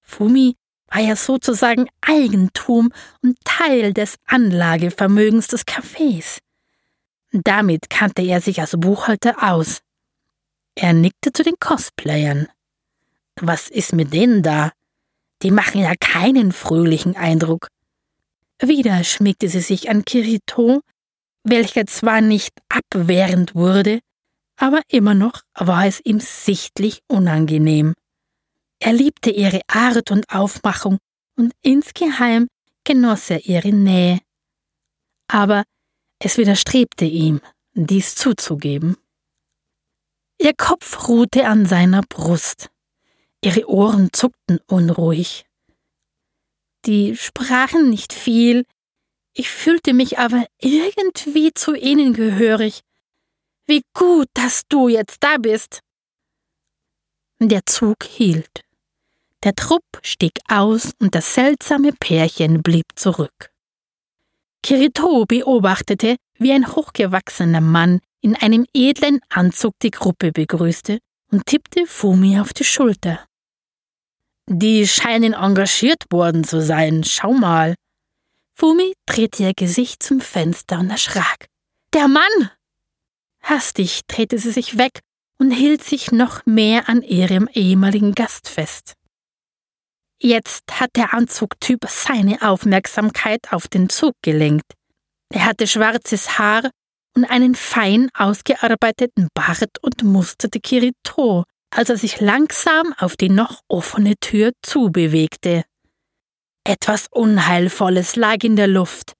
Fumi 0.00 0.56
war 0.90 1.00
ja 1.00 1.16
sozusagen 1.16 1.88
Eigentum 2.00 2.92
und 3.22 3.38
Teil 3.44 3.92
des 3.92 4.16
Anlagevermögens 4.26 5.48
des 5.48 5.66
Cafés. 5.66 6.38
Damit 7.32 7.90
kannte 7.90 8.22
er 8.22 8.40
sich 8.40 8.60
als 8.60 8.72
Buchhalter 8.76 9.36
aus. 9.52 9.80
Er 10.74 10.92
nickte 10.92 11.32
zu 11.32 11.42
den 11.42 11.54
Cosplayern. 11.60 12.48
Was 13.40 13.68
ist 13.68 13.92
mit 13.92 14.12
denen 14.12 14.42
da? 14.42 14.72
Die 15.42 15.50
machen 15.50 15.80
ja 15.80 15.94
keinen 15.98 16.52
fröhlichen 16.52 17.16
Eindruck. 17.16 17.68
Wieder 18.60 19.04
schmiegte 19.04 19.48
sie 19.48 19.60
sich 19.60 19.88
an 19.88 20.04
Kirito, 20.04 20.80
welcher 21.44 21.86
zwar 21.86 22.20
nicht 22.20 22.52
abwehrend 22.68 23.54
wurde, 23.54 24.00
aber 24.56 24.82
immer 24.88 25.14
noch 25.14 25.40
war 25.54 25.86
es 25.86 26.00
ihm 26.04 26.20
sichtlich 26.20 27.00
unangenehm. 27.08 27.94
Er 28.82 28.94
liebte 28.94 29.30
ihre 29.30 29.60
Art 29.68 30.10
und 30.10 30.28
Aufmachung 30.30 30.98
und 31.36 31.52
insgeheim 31.62 32.48
genoss 32.84 33.30
er 33.30 33.44
ihre 33.44 33.72
Nähe. 33.72 34.20
Aber 35.28 35.64
es 36.18 36.38
widerstrebte 36.38 37.04
ihm, 37.04 37.40
dies 37.74 38.14
zuzugeben. 38.14 38.96
Ihr 40.40 40.54
Kopf 40.54 41.08
ruhte 41.08 41.46
an 41.46 41.66
seiner 41.66 42.00
Brust, 42.00 42.70
ihre 43.44 43.68
Ohren 43.68 44.10
zuckten 44.12 44.58
unruhig. 44.66 45.44
Die 46.86 47.14
sprachen 47.16 47.90
nicht 47.90 48.14
viel, 48.14 48.64
ich 49.34 49.50
fühlte 49.50 49.92
mich 49.92 50.18
aber 50.18 50.46
irgendwie 50.58 51.52
zu 51.52 51.74
ihnen 51.74 52.14
gehörig. 52.14 52.80
Wie 53.66 53.82
gut, 53.92 54.28
dass 54.32 54.62
du 54.68 54.88
jetzt 54.88 55.18
da 55.22 55.36
bist. 55.36 55.80
Der 57.38 57.64
Zug 57.66 58.04
hielt. 58.04 58.64
Der 59.42 59.54
Trupp 59.54 59.84
stieg 60.02 60.38
aus 60.48 60.92
und 60.98 61.14
das 61.14 61.34
seltsame 61.34 61.92
Pärchen 61.92 62.62
blieb 62.62 62.84
zurück. 62.94 63.50
Kirito 64.62 65.24
beobachtete, 65.24 66.16
wie 66.38 66.52
ein 66.52 66.66
hochgewachsener 66.66 67.62
Mann 67.62 68.00
in 68.20 68.36
einem 68.36 68.66
edlen 68.74 69.20
Anzug 69.30 69.72
die 69.82 69.90
Gruppe 69.90 70.32
begrüßte 70.32 70.98
und 71.30 71.46
tippte 71.46 71.86
Fumi 71.86 72.38
auf 72.38 72.52
die 72.52 72.64
Schulter. 72.64 73.26
Die 74.46 74.86
scheinen 74.86 75.32
engagiert 75.32 76.04
worden 76.10 76.44
zu 76.44 76.60
sein, 76.60 77.02
schau 77.04 77.32
mal. 77.32 77.76
Fumi 78.54 78.92
drehte 79.06 79.44
ihr 79.44 79.54
Gesicht 79.54 80.02
zum 80.02 80.20
Fenster 80.20 80.80
und 80.80 80.90
erschrak. 80.90 81.46
Der 81.94 82.08
Mann! 82.08 82.50
Hastig 83.42 84.02
drehte 84.06 84.38
sie 84.38 84.50
sich 84.50 84.76
weg 84.76 85.00
und 85.38 85.50
hielt 85.50 85.82
sich 85.82 86.12
noch 86.12 86.44
mehr 86.44 86.90
an 86.90 87.00
ihrem 87.00 87.48
ehemaligen 87.48 88.12
Gast 88.12 88.48
fest. 88.48 88.96
Jetzt 90.22 90.78
hat 90.78 90.90
der 90.96 91.14
Anzugtyp 91.14 91.86
seine 91.88 92.42
Aufmerksamkeit 92.42 93.52
auf 93.52 93.68
den 93.68 93.88
Zug 93.88 94.12
gelenkt. 94.22 94.74
Er 95.32 95.46
hatte 95.46 95.66
schwarzes 95.66 96.38
Haar 96.38 96.70
und 97.16 97.24
einen 97.24 97.54
fein 97.54 98.10
ausgearbeiteten 98.12 99.28
Bart 99.32 99.78
und 99.80 100.02
musterte 100.02 100.60
Kirito, 100.60 101.44
als 101.74 101.88
er 101.88 101.96
sich 101.96 102.20
langsam 102.20 102.92
auf 102.98 103.16
die 103.16 103.30
noch 103.30 103.62
offene 103.68 104.14
Tür 104.20 104.52
zubewegte. 104.62 105.64
Etwas 106.64 107.06
Unheilvolles 107.10 108.16
lag 108.16 108.42
in 108.42 108.56
der 108.56 108.66
Luft. 108.66 109.14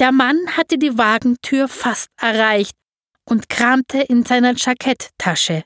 Der 0.00 0.12
Mann 0.12 0.56
hatte 0.56 0.78
die 0.78 0.96
Wagentür 0.96 1.68
fast 1.68 2.08
erreicht 2.18 2.74
und 3.28 3.50
kramte 3.50 4.00
in 4.00 4.24
seiner 4.24 4.54
Jacketttasche. 4.56 5.64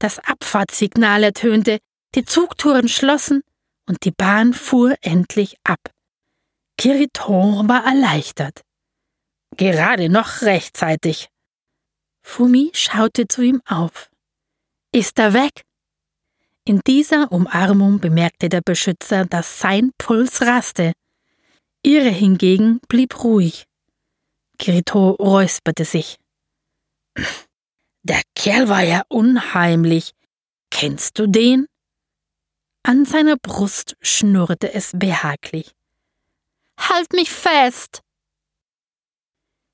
Das 0.00 0.18
Abfahrtssignal 0.18 1.22
ertönte, 1.22 1.78
die 2.16 2.24
Zugtouren 2.24 2.88
schlossen 2.88 3.42
und 3.86 4.04
die 4.04 4.10
Bahn 4.10 4.54
fuhr 4.54 4.96
endlich 5.02 5.56
ab. 5.64 5.80
Kiriton 6.78 7.68
war 7.68 7.84
erleichtert. 7.84 8.62
Gerade 9.56 10.08
noch 10.08 10.42
rechtzeitig. 10.42 11.28
Fumi 12.22 12.70
schaute 12.74 13.28
zu 13.28 13.42
ihm 13.42 13.60
auf. 13.66 14.10
Ist 14.92 15.18
er 15.18 15.34
weg? 15.34 15.64
In 16.64 16.80
dieser 16.86 17.30
Umarmung 17.30 18.00
bemerkte 18.00 18.48
der 18.48 18.62
Beschützer, 18.62 19.26
dass 19.26 19.58
sein 19.58 19.92
Puls 19.98 20.40
raste. 20.40 20.92
Ihre 21.82 22.08
hingegen 22.08 22.80
blieb 22.88 23.22
ruhig. 23.22 23.66
Kirito 24.58 25.10
räusperte 25.10 25.84
sich. 25.84 26.18
Der 28.02 28.22
Kerl 28.34 28.68
war 28.68 28.82
ja 28.82 29.02
unheimlich. 29.08 30.12
Kennst 30.70 31.18
du 31.18 31.26
den? 31.26 31.66
An 32.86 33.06
seiner 33.06 33.38
Brust 33.38 33.96
schnurrte 34.02 34.74
es 34.74 34.90
behaglich. 34.92 35.74
Halt 36.78 37.14
mich 37.14 37.30
fest! 37.30 38.02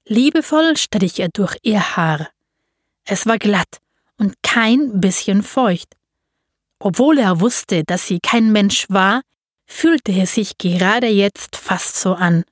Liebevoll 0.04 0.76
strich 0.76 1.18
er 1.18 1.28
durch 1.28 1.56
ihr 1.62 1.96
Haar. 1.96 2.30
Es 3.04 3.26
war 3.26 3.38
glatt 3.38 3.80
und 4.16 4.36
kein 4.44 5.00
bisschen 5.00 5.42
feucht. 5.42 5.96
Obwohl 6.78 7.18
er 7.18 7.40
wusste, 7.40 7.82
dass 7.82 8.06
sie 8.06 8.20
kein 8.20 8.52
Mensch 8.52 8.86
war, 8.88 9.22
fühlte 9.66 10.12
er 10.12 10.26
sich 10.26 10.56
gerade 10.56 11.08
jetzt 11.08 11.56
fast 11.56 11.96
so 11.96 12.14
an. 12.14 12.44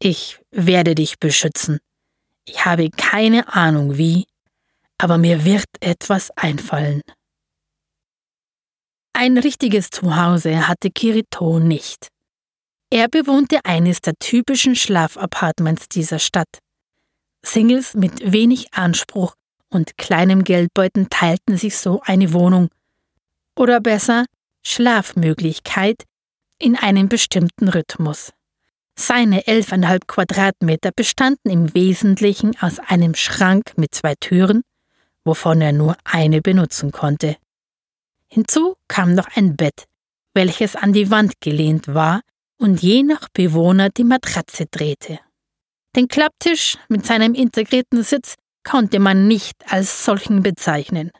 Ich 0.00 0.38
werde 0.50 0.94
dich 0.94 1.18
beschützen. 1.18 1.78
Ich 2.44 2.66
habe 2.66 2.90
keine 2.90 3.48
Ahnung 3.54 3.96
wie, 3.96 4.26
aber 4.98 5.16
mir 5.16 5.46
wird 5.46 5.64
etwas 5.80 6.30
einfallen. 6.36 7.00
Ein 9.22 9.36
richtiges 9.36 9.90
Zuhause 9.90 10.66
hatte 10.66 10.90
Kirito 10.90 11.58
nicht. 11.58 12.08
Er 12.88 13.06
bewohnte 13.06 13.62
eines 13.64 14.00
der 14.00 14.14
typischen 14.18 14.74
Schlafapartments 14.74 15.90
dieser 15.90 16.18
Stadt. 16.18 16.48
Singles 17.42 17.92
mit 17.92 18.32
wenig 18.32 18.72
Anspruch 18.72 19.34
und 19.68 19.98
kleinem 19.98 20.42
Geldbeutel 20.42 21.06
teilten 21.10 21.58
sich 21.58 21.76
so 21.76 22.00
eine 22.02 22.32
Wohnung. 22.32 22.70
Oder 23.54 23.80
besser, 23.80 24.24
Schlafmöglichkeit 24.62 26.04
in 26.58 26.74
einem 26.74 27.10
bestimmten 27.10 27.68
Rhythmus. 27.68 28.32
Seine 28.96 29.46
elfeinhalb 29.46 30.08
Quadratmeter 30.08 30.92
bestanden 30.96 31.50
im 31.50 31.74
Wesentlichen 31.74 32.56
aus 32.62 32.78
einem 32.78 33.14
Schrank 33.14 33.74
mit 33.76 33.94
zwei 33.94 34.14
Türen, 34.18 34.62
wovon 35.24 35.60
er 35.60 35.72
nur 35.72 35.98
eine 36.04 36.40
benutzen 36.40 36.90
konnte. 36.90 37.36
Hinzu 38.32 38.76
kam 38.88 39.14
noch 39.14 39.28
ein 39.34 39.56
Bett, 39.56 39.86
welches 40.34 40.76
an 40.76 40.92
die 40.92 41.10
Wand 41.10 41.40
gelehnt 41.40 41.88
war 41.88 42.22
und 42.58 42.80
je 42.80 43.02
nach 43.02 43.28
Bewohner 43.32 43.88
die 43.90 44.04
Matratze 44.04 44.66
drehte. 44.66 45.18
Den 45.96 46.06
Klapptisch 46.06 46.78
mit 46.88 47.04
seinem 47.04 47.34
integrierten 47.34 48.04
Sitz 48.04 48.34
konnte 48.62 49.00
man 49.00 49.26
nicht 49.26 49.56
als 49.66 50.04
solchen 50.04 50.42
bezeichnen. 50.42 51.10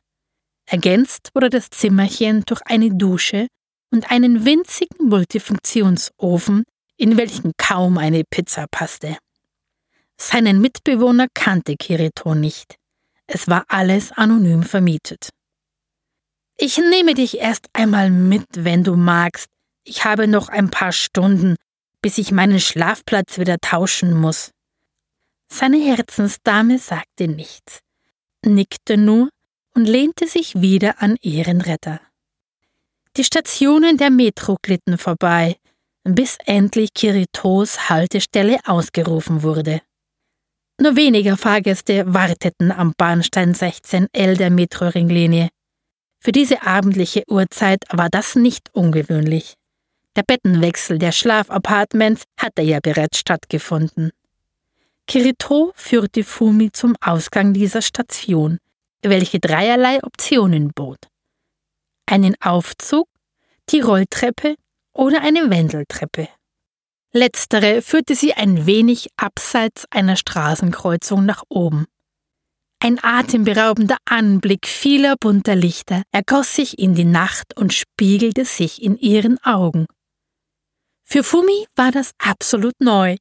Ergänzt 0.67 1.31
wurde 1.35 1.51
das 1.51 1.71
Zimmerchen 1.71 2.45
durch 2.47 2.61
eine 2.67 2.95
Dusche 2.95 3.49
und 3.91 4.13
einen 4.13 4.45
winzigen 4.45 5.09
Multifunktionsofen, 5.09 6.63
in 6.97 7.17
welchen 7.17 7.53
kaum 7.57 7.99
eine 7.99 8.23
Pizza 8.31 8.67
passte. 8.71 9.17
Seinen 10.17 10.61
Mitbewohner 10.61 11.27
kannte 11.35 11.75
Kirito 11.75 12.37
nicht. 12.37 12.77
Es 13.27 13.49
war 13.49 13.65
alles 13.69 14.13
anonym 14.13 14.63
vermietet. 14.63 15.31
Ich 16.63 16.77
nehme 16.77 17.15
dich 17.15 17.39
erst 17.39 17.71
einmal 17.73 18.11
mit, 18.11 18.45
wenn 18.53 18.85
du 18.85 18.95
magst. 18.95 19.49
Ich 19.83 20.05
habe 20.05 20.29
noch 20.29 20.51
ein 20.51 20.69
paar 20.69 20.93
Stunden, 20.93 21.57
bis 22.03 22.19
ich 22.19 22.33
meinen 22.33 22.61
Schlafplatz 22.61 23.39
wieder 23.39 23.57
tauschen 23.63 24.13
muss. 24.13 24.51
Seine 25.51 25.79
Herzensdame 25.79 26.79
sagte 26.79 27.29
nichts, 27.29 27.81
nickte 28.45 28.99
nur 28.99 29.31
und 29.75 29.87
lehnte 29.87 30.27
sich 30.27 30.61
wieder 30.61 31.01
an 31.01 31.17
ihren 31.23 31.63
Retter. 31.63 31.99
Die 33.17 33.25
Stationen 33.25 33.97
der 33.97 34.11
Metro 34.11 34.59
glitten 34.61 34.99
vorbei, 34.99 35.57
bis 36.05 36.37
endlich 36.45 36.93
Kiritos 36.93 37.89
Haltestelle 37.89 38.59
ausgerufen 38.67 39.43
wurde. 39.43 39.81
Nur 40.79 40.95
weniger 40.95 41.39
Fahrgäste 41.39 42.05
warteten 42.13 42.71
am 42.71 42.93
Bahnstein 42.99 43.55
16L 43.55 44.37
der 44.37 44.51
Metroringlinie. 44.51 45.49
Für 46.23 46.33
diese 46.33 46.63
abendliche 46.63 47.25
Uhrzeit 47.29 47.85
war 47.91 48.11
das 48.11 48.37
nicht 48.37 48.69
ungewöhnlich. 48.75 49.55
Der 50.17 50.23
Bettenwechsel 50.23 50.99
der 50.99 51.13
Schlafapartments 51.13 52.25
hatte 52.39 52.61
ja 52.61 52.79
bereits 52.83 53.19
stattgefunden. 53.19 54.11
Kirito 55.07 55.73
führte 55.75 56.23
Fumi 56.23 56.71
zum 56.73 56.95
Ausgang 57.01 57.55
dieser 57.55 57.81
Station, 57.81 58.59
welche 59.03 59.41
dreierlei 59.41 60.03
Optionen 60.03 60.73
bot. 60.75 60.99
Einen 62.07 62.35
Aufzug, 62.41 63.09
die 63.71 63.81
Rolltreppe 63.81 64.57
oder 64.93 65.23
eine 65.23 65.49
Wendeltreppe. 65.49 66.29
Letztere 67.13 67.83
führte 67.83 68.15
sie 68.15 68.35
ein 68.35 68.67
wenig 68.67 69.09
abseits 69.17 69.87
einer 69.91 70.17
Straßenkreuzung 70.17 71.25
nach 71.25 71.45
oben. 71.49 71.87
Ein 72.83 72.99
atemberaubender 73.03 73.99
Anblick 74.07 74.67
vieler 74.67 75.17
bunter 75.17 75.55
Lichter 75.55 76.03
ergoss 76.13 76.55
sich 76.55 76.79
in 76.79 76.95
die 76.95 77.05
Nacht 77.05 77.55
und 77.59 77.75
spiegelte 77.75 78.47
sich 78.47 78.83
in 78.83 78.97
ihren 78.97 79.39
Augen. 79.45 79.87
Für 81.05 81.23
Fumi 81.23 81.67
war 81.77 81.93
das 81.93 82.13
absolut 82.17 82.73
neu. 82.81 83.17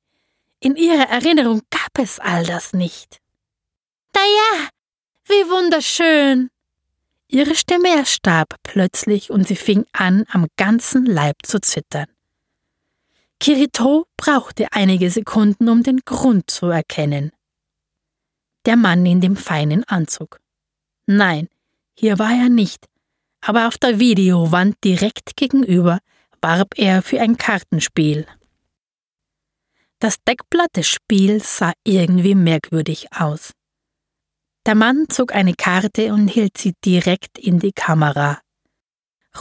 In 0.62 0.78
ihrer 0.78 1.10
Erinnerung 1.10 1.62
gab 1.72 2.00
es 2.00 2.20
all 2.20 2.46
das 2.46 2.72
nicht. 2.72 3.18
Na 4.16 4.22
ja, 4.22 4.70
wie 5.26 5.50
wunderschön! 5.50 6.50
Ihre 7.28 7.54
Stimme 7.54 7.90
erstarb 7.90 8.56
plötzlich 8.64 9.30
und 9.30 9.46
sie 9.46 9.58
fing 9.58 9.86
an, 9.92 10.26
am 10.30 10.48
ganzen 10.56 11.06
Leib 11.06 11.36
zu 11.44 11.60
zittern. 11.60 12.08
Kirito 13.42 14.06
brauchte 14.16 14.72
einige 14.72 15.12
Sekunden, 15.12 15.68
um 15.68 15.84
den 15.84 16.00
Grund 16.06 16.50
zu 16.50 16.68
erkennen 16.68 17.34
der 18.66 18.76
Mann 18.76 19.06
in 19.06 19.22
dem 19.22 19.36
feinen 19.36 19.84
Anzug. 19.86 20.40
Nein, 21.06 21.48
hier 21.98 22.20
war 22.20 22.32
er 22.32 22.50
nicht, 22.50 22.86
aber 23.42 23.68
auf 23.68 23.78
der 23.78 24.00
Videowand 24.00 24.76
direkt 24.84 25.36
gegenüber 25.36 26.00
warb 26.42 26.78
er 26.78 27.02
für 27.02 27.20
ein 27.22 27.38
Kartenspiel. 27.38 28.26
Das 30.00 30.16
Deckblatt 30.26 30.76
des 30.76 30.88
Spiels 30.88 31.58
sah 31.58 31.74
irgendwie 31.84 32.36
merkwürdig 32.36 33.08
aus. 33.12 33.52
Der 34.66 34.76
Mann 34.76 35.06
zog 35.10 35.34
eine 35.34 35.54
Karte 35.56 36.14
und 36.14 36.28
hielt 36.28 36.58
sie 36.58 36.74
direkt 36.86 37.38
in 37.38 37.60
die 37.60 37.74
Kamera. 37.74 38.40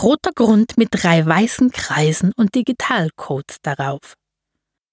Roter 0.02 0.32
Grund 0.32 0.76
mit 0.76 0.88
drei 0.90 1.24
weißen 1.24 1.70
Kreisen 1.70 2.32
und 2.36 2.54
Digitalcodes 2.54 3.58
darauf. 3.62 4.14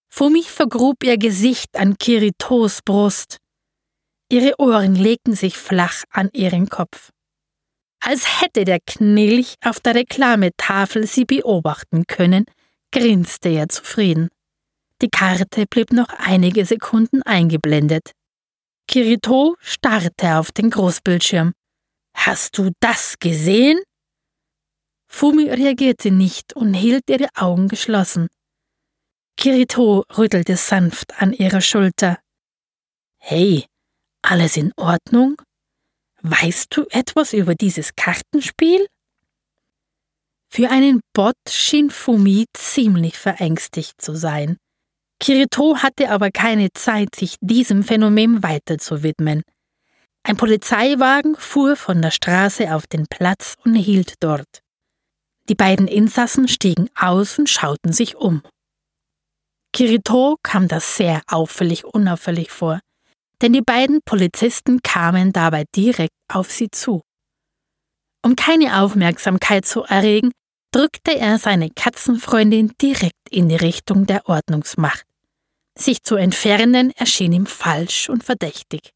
Fumi 0.08 0.44
vergrub 0.44 1.04
ihr 1.04 1.18
Gesicht 1.18 1.76
an 1.76 1.98
Kiritos 1.98 2.82
Brust. 2.84 3.38
Ihre 4.30 4.60
Ohren 4.60 4.96
legten 4.96 5.36
sich 5.36 5.58
flach 5.58 6.04
an 6.10 6.30
ihren 6.34 6.68
Kopf. 6.68 7.12
Als 8.00 8.42
hätte 8.42 8.66
der 8.66 8.80
Knilch 8.86 9.56
auf 9.64 9.80
der 9.80 9.96
Reklametafel 9.96 11.06
sie 11.08 11.26
beobachten 11.26 12.06
können, 12.08 12.46
grinste 12.92 13.50
er 13.50 13.70
zufrieden. 13.70 14.30
Die 15.02 15.10
Karte 15.10 15.66
blieb 15.68 15.92
noch 15.92 16.10
einige 16.10 16.66
Sekunden 16.66 17.22
eingeblendet. 17.24 18.12
Kirito 18.88 19.56
starrte 19.60 20.38
auf 20.38 20.52
den 20.52 20.70
Großbildschirm. 20.70 21.54
Hast 22.16 22.58
du 22.58 22.72
das 22.80 23.18
gesehen? 23.20 23.80
Fumi 25.08 25.50
reagierte 25.50 26.12
nicht 26.12 26.56
und 26.56 26.74
hielt 26.74 27.10
ihre 27.10 27.28
Augen 27.36 27.68
geschlossen. 27.68 28.28
Kirito 29.38 30.06
rüttelte 30.18 30.56
sanft 30.56 31.22
an 31.22 31.34
ihrer 31.34 31.62
Schulter. 31.62 32.20
Hey, 33.18 33.66
alles 34.26 34.58
in 34.58 34.72
Ordnung? 34.76 35.42
Weißt 36.22 36.76
du 36.76 36.86
etwas 36.90 37.34
über 37.34 37.56
dieses 37.56 37.96
Kartenspiel? 37.96 38.88
Für 40.50 40.70
einen 40.70 41.02
Bot 41.14 41.36
schien 41.50 41.90
Fumi 41.90 42.46
ziemlich 42.54 43.18
verängstigt 43.18 44.02
zu 44.02 44.16
sein. 44.16 44.58
Kirito 45.20 45.78
hatte 45.78 46.10
aber 46.10 46.32
keine 46.32 46.70
Zeit, 46.74 47.16
sich 47.16 47.36
diesem 47.42 47.84
Phänomen 47.84 48.44
weiter 48.44 48.78
zu 48.78 49.04
widmen. 49.04 49.44
Ein 50.24 50.38
Polizeiwagen 50.38 51.36
fuhr 51.36 51.76
von 51.76 52.02
der 52.02 52.12
Straße 52.12 52.74
auf 52.74 52.88
den 52.88 53.06
Platz 53.08 53.56
und 53.64 53.76
hielt 53.76 54.16
dort. 54.22 54.62
Die 55.48 55.56
beiden 55.56 55.88
Insassen 55.88 56.48
stiegen 56.48 56.90
aus 56.96 57.38
und 57.38 57.50
schauten 57.50 57.94
sich 57.94 58.16
um. 58.16 58.42
Kirito 59.72 60.38
kam 60.42 60.68
das 60.68 60.98
sehr 60.98 61.22
auffällig 61.28 61.86
unauffällig 61.86 62.50
vor, 62.50 62.80
denn 63.42 63.54
die 63.54 63.62
beiden 63.62 64.02
Polizisten 64.04 64.82
kamen 64.82 65.34
dabei 65.34 65.66
direkt 65.76 66.14
auf 66.28 66.52
sie 66.52 66.70
zu. 66.72 67.02
Um 68.24 68.36
keine 68.36 68.82
Aufmerksamkeit 68.82 69.66
zu 69.66 69.84
erregen, 69.84 70.32
drückte 70.72 71.18
er 71.18 71.38
seine 71.38 71.70
Katzenfreundin 71.70 72.74
direkt 72.82 73.30
in 73.30 73.50
die 73.50 73.56
Richtung 73.56 74.06
der 74.06 74.28
Ordnungsmacht. 74.28 75.06
Sich 75.78 76.04
zu 76.04 76.16
entfernen 76.16 76.92
erschien 76.92 77.34
ihm 77.34 77.46
falsch 77.46 78.10
und 78.10 78.24
verdächtig. 78.24 78.92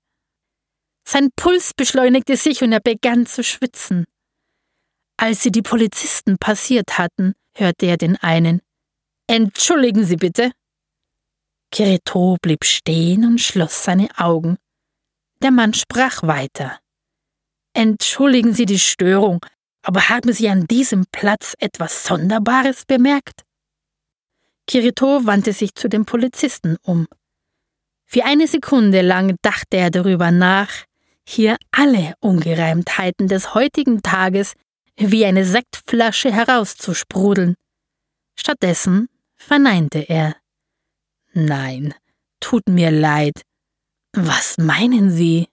Sein 1.08 1.30
Puls 1.36 1.73
beschleunigte 1.73 2.38
sich 2.38 2.63
und 2.63 2.71
er 2.71 2.80
begann 2.80 3.25
zu 3.25 3.43
schwitzen. 3.43 4.06
Als 5.17 5.43
sie 5.43 5.52
die 5.52 5.62
Polizisten 5.62 6.38
passiert 6.38 6.97
hatten, 6.97 7.34
hörte 7.54 7.86
er 7.86 7.97
den 7.97 8.15
einen 8.17 8.62
Entschuldigen 9.30 10.06
Sie 10.06 10.15
bitte. 10.15 10.52
Kirito 11.71 12.38
blieb 12.41 12.65
stehen 12.65 13.25
und 13.25 13.39
schloss 13.39 13.84
seine 13.84 14.10
Augen. 14.17 14.58
Der 15.41 15.51
Mann 15.51 15.73
sprach 15.73 16.23
weiter. 16.23 16.79
Entschuldigen 17.73 18.53
Sie 18.53 18.65
die 18.65 18.79
Störung, 18.79 19.45
aber 19.84 20.10
haben 20.10 20.34
Sie 20.34 20.49
an 20.49 20.65
diesem 20.65 21.05
Platz 21.12 21.55
etwas 21.60 22.05
Sonderbares 22.05 22.86
bemerkt? 22.86 23.43
Kirito 24.67 25.25
wandte 25.25 25.53
sich 25.53 25.73
zu 25.75 25.88
dem 25.88 26.05
Polizisten 26.05 26.77
um. 26.82 27.08
Für 28.05 28.25
eine 28.25 28.47
Sekunde 28.47 29.01
lang 29.01 29.36
dachte 29.41 29.77
er 29.77 29.91
darüber 29.91 30.32
nach, 30.32 30.86
hier 31.27 31.58
alle 31.71 32.15
Ungereimtheiten 32.21 33.27
des 33.27 33.53
heutigen 33.53 34.01
Tages 34.01 34.53
wie 34.97 35.25
eine 35.25 35.45
Sektflasche 35.45 36.32
herauszusprudeln. 36.32 37.55
Stattdessen 38.36 39.10
verneinte 39.36 39.99
er. 39.99 40.36
Nein, 41.34 41.94
tut 42.39 42.68
mir 42.68 42.92
leid. 42.92 43.44
Was 44.13 44.58
meinen 44.58 45.12
Sie? 45.12 45.48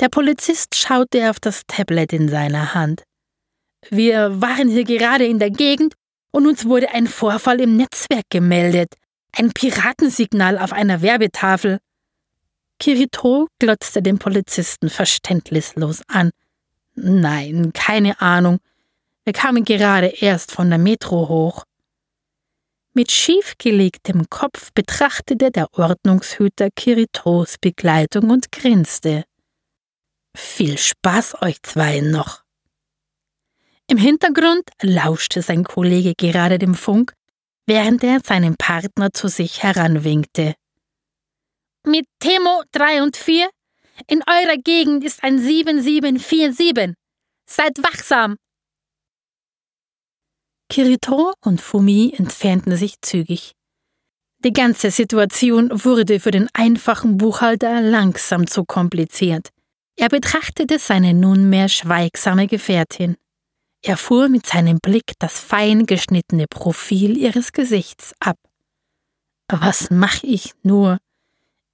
Der 0.00 0.10
Polizist 0.10 0.74
schaute 0.74 1.30
auf 1.30 1.40
das 1.40 1.62
Tablet 1.66 2.12
in 2.12 2.28
seiner 2.28 2.74
Hand. 2.74 3.04
Wir 3.88 4.40
waren 4.42 4.68
hier 4.68 4.84
gerade 4.84 5.24
in 5.26 5.38
der 5.38 5.50
Gegend 5.50 5.94
und 6.32 6.46
uns 6.46 6.66
wurde 6.66 6.90
ein 6.90 7.06
Vorfall 7.06 7.60
im 7.60 7.76
Netzwerk 7.76 8.24
gemeldet. 8.28 8.94
Ein 9.32 9.52
Piratensignal 9.52 10.58
auf 10.58 10.72
einer 10.72 11.00
Werbetafel. 11.00 11.78
Kirito 12.78 13.48
glotzte 13.58 14.02
den 14.02 14.18
Polizisten 14.18 14.90
verständnislos 14.90 16.02
an. 16.08 16.30
Nein, 16.94 17.72
keine 17.72 18.20
Ahnung. 18.20 18.58
Wir 19.24 19.32
kamen 19.32 19.64
gerade 19.64 20.08
erst 20.08 20.52
von 20.52 20.68
der 20.68 20.78
Metro 20.78 21.28
hoch. 21.28 21.64
Mit 22.96 23.12
schiefgelegtem 23.12 24.30
Kopf 24.30 24.72
betrachtete 24.72 25.50
der 25.50 25.68
Ordnungshüter 25.74 26.70
Kiritos 26.74 27.58
Begleitung 27.58 28.30
und 28.30 28.50
grinste. 28.50 29.24
Viel 30.34 30.78
Spaß 30.78 31.42
euch 31.42 31.60
zwei 31.60 32.00
noch. 32.00 32.42
Im 33.86 33.98
Hintergrund 33.98 34.62
lauschte 34.80 35.42
sein 35.42 35.64
Kollege 35.64 36.14
gerade 36.16 36.58
dem 36.58 36.74
Funk, 36.74 37.12
während 37.66 38.02
er 38.02 38.20
seinen 38.20 38.56
Partner 38.56 39.12
zu 39.12 39.28
sich 39.28 39.62
heranwinkte. 39.62 40.54
Mit 41.84 42.06
Temo 42.18 42.62
3 42.72 43.02
und 43.02 43.18
4? 43.18 43.50
In 44.06 44.22
eurer 44.26 44.56
Gegend 44.56 45.04
ist 45.04 45.22
ein 45.22 45.38
7747. 45.38 46.94
Seid 47.44 47.76
wachsam! 47.82 48.36
Kirito 50.68 51.32
und 51.44 51.60
Fumi 51.60 52.12
entfernten 52.16 52.76
sich 52.76 53.00
zügig. 53.00 53.54
Die 54.44 54.52
ganze 54.52 54.90
Situation 54.90 55.70
wurde 55.72 56.20
für 56.20 56.30
den 56.30 56.48
einfachen 56.52 57.16
Buchhalter 57.16 57.80
langsam 57.80 58.46
zu 58.46 58.64
kompliziert. 58.64 59.48
Er 59.96 60.08
betrachtete 60.08 60.78
seine 60.78 61.14
nunmehr 61.14 61.68
schweigsame 61.68 62.46
Gefährtin. 62.46 63.16
Er 63.82 63.96
fuhr 63.96 64.28
mit 64.28 64.46
seinem 64.46 64.78
Blick 64.78 65.12
das 65.18 65.38
fein 65.38 65.86
geschnittene 65.86 66.46
Profil 66.48 67.16
ihres 67.16 67.52
Gesichts 67.52 68.12
ab. 68.20 68.36
Was 69.48 69.90
mache 69.90 70.26
ich 70.26 70.52
nur? 70.62 70.98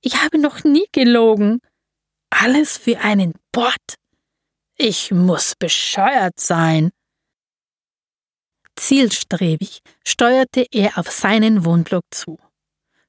Ich 0.03 0.23
habe 0.23 0.39
noch 0.39 0.63
nie 0.63 0.87
gelogen. 0.93 1.61
Alles 2.31 2.77
für 2.77 3.01
einen 3.01 3.35
Bot. 3.51 3.97
Ich 4.77 5.11
muss 5.11 5.55
bescheuert 5.59 6.39
sein. 6.39 6.91
Zielstrebig 8.77 9.81
steuerte 10.07 10.67
er 10.71 10.99
auf 10.99 11.11
seinen 11.11 11.65
Wohnblock 11.65 12.05
zu. 12.11 12.39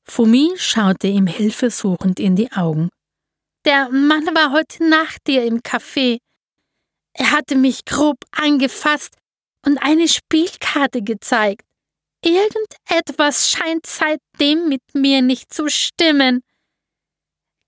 Fumi 0.04 0.54
schaute 0.58 1.08
ihm 1.08 1.28
hilfesuchend 1.28 2.20
in 2.20 2.36
die 2.36 2.52
Augen. 2.52 2.90
Der 3.66 3.90
Mann 3.90 4.26
war 4.36 4.52
heute 4.52 4.88
nach 4.88 5.18
dir 5.26 5.46
im 5.46 5.60
Café. 5.60 6.20
Er 7.14 7.32
hatte 7.32 7.56
mich 7.56 7.86
grob 7.86 8.18
angefasst 8.32 9.16
und 9.66 9.78
eine 9.78 10.08
Spielkarte 10.08 11.02
gezeigt. 11.02 11.62
Irgendetwas 12.24 13.50
scheint 13.50 13.86
seitdem 13.86 14.68
mit 14.68 14.82
mir 14.94 15.22
nicht 15.22 15.54
zu 15.54 15.70
stimmen. 15.70 16.42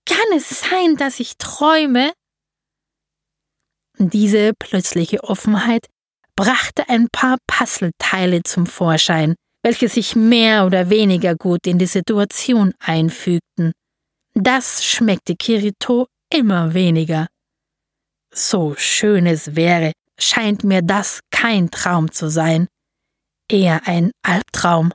Kann 0.06 0.36
es 0.36 0.60
sein, 0.60 0.96
dass 0.96 1.20
ich 1.20 1.36
träume? 1.36 2.12
Diese 3.98 4.52
plötzliche 4.58 5.24
Offenheit 5.24 5.86
brachte 6.36 6.88
ein 6.88 7.08
paar 7.10 7.38
Puzzleteile 7.46 8.42
zum 8.42 8.66
Vorschein, 8.66 9.34
welche 9.62 9.88
sich 9.88 10.14
mehr 10.14 10.66
oder 10.66 10.90
weniger 10.90 11.34
gut 11.34 11.66
in 11.66 11.78
die 11.78 11.86
Situation 11.86 12.72
einfügten. 12.78 13.72
Das 14.34 14.84
schmeckte 14.84 15.34
Kirito 15.34 16.06
immer 16.30 16.74
weniger. 16.74 17.26
So 18.32 18.74
schön 18.76 19.26
es 19.26 19.56
wäre, 19.56 19.92
scheint 20.20 20.62
mir 20.62 20.82
das 20.82 21.20
kein 21.30 21.70
Traum 21.70 22.12
zu 22.12 22.28
sein, 22.28 22.68
eher 23.50 23.86
ein 23.86 24.12
Albtraum. 24.22 24.92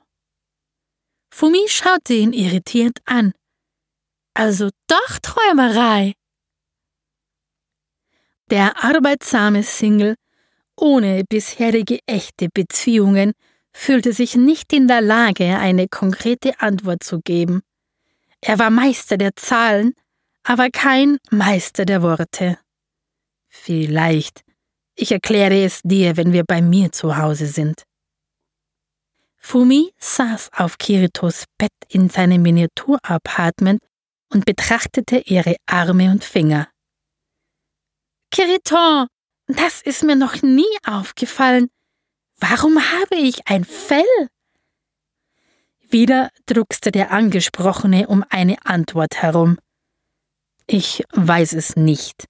Fumi 1.33 1.67
schaute 1.67 2.13
ihn 2.13 2.33
irritiert 2.33 2.99
an. 3.05 3.33
Also 4.33 4.69
doch 4.87 5.19
Träumerei. 5.21 6.13
Der 8.49 8.83
arbeitsame 8.83 9.63
Single 9.63 10.15
ohne 10.81 11.23
bisherige 11.29 11.99
echte 12.07 12.49
Beziehungen 12.53 13.33
fühlte 13.71 14.11
sich 14.11 14.35
nicht 14.35 14.73
in 14.73 14.87
der 14.87 15.01
Lage, 15.01 15.57
eine 15.57 15.87
konkrete 15.87 16.59
Antwort 16.59 17.03
zu 17.03 17.21
geben. 17.21 17.61
Er 18.41 18.59
war 18.59 18.69
Meister 18.69 19.17
der 19.17 19.35
Zahlen, 19.35 19.93
aber 20.43 20.69
kein 20.69 21.17
Meister 21.29 21.85
der 21.85 22.01
Worte. 22.01 22.57
Vielleicht. 23.47 24.41
Ich 24.95 25.11
erkläre 25.11 25.63
es 25.63 25.81
dir, 25.83 26.17
wenn 26.17 26.33
wir 26.33 26.43
bei 26.43 26.61
mir 26.61 26.91
zu 26.91 27.17
Hause 27.17 27.45
sind. 27.45 27.83
Fumi 29.37 29.91
saß 29.97 30.49
auf 30.53 30.77
Kiritos 30.77 31.45
Bett 31.57 31.71
in 31.89 32.09
seinem 32.09 32.41
Miniaturapartment 32.41 33.81
und 34.31 34.45
betrachtete 34.45 35.19
ihre 35.25 35.55
Arme 35.65 36.11
und 36.11 36.23
Finger. 36.23 36.69
Kiriton, 38.31 39.07
das 39.57 39.81
ist 39.81 40.03
mir 40.03 40.15
noch 40.15 40.41
nie 40.41 40.77
aufgefallen. 40.85 41.69
Warum 42.37 42.79
habe 42.79 43.15
ich 43.15 43.47
ein 43.47 43.65
Fell? 43.65 44.03
Wieder 45.89 46.29
druckste 46.45 46.91
der 46.91 47.11
Angesprochene 47.11 48.07
um 48.07 48.23
eine 48.29 48.57
Antwort 48.65 49.21
herum. 49.21 49.57
Ich 50.67 51.03
weiß 51.13 51.53
es 51.53 51.75
nicht. 51.75 52.25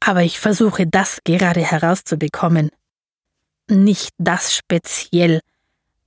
Aber 0.00 0.22
ich 0.22 0.38
versuche 0.38 0.86
das 0.86 1.20
gerade 1.24 1.60
herauszubekommen. 1.60 2.70
Nicht 3.68 4.10
das 4.18 4.54
speziell, 4.54 5.40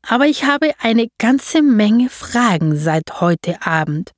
aber 0.02 0.28
ich 0.28 0.46
habe 0.46 0.74
eine 0.80 1.08
ganze 1.18 1.62
Menge 1.62 2.10
Fragen 2.10 2.78
seit 2.78 3.22
heute 3.22 3.62
Abend. 3.62 4.12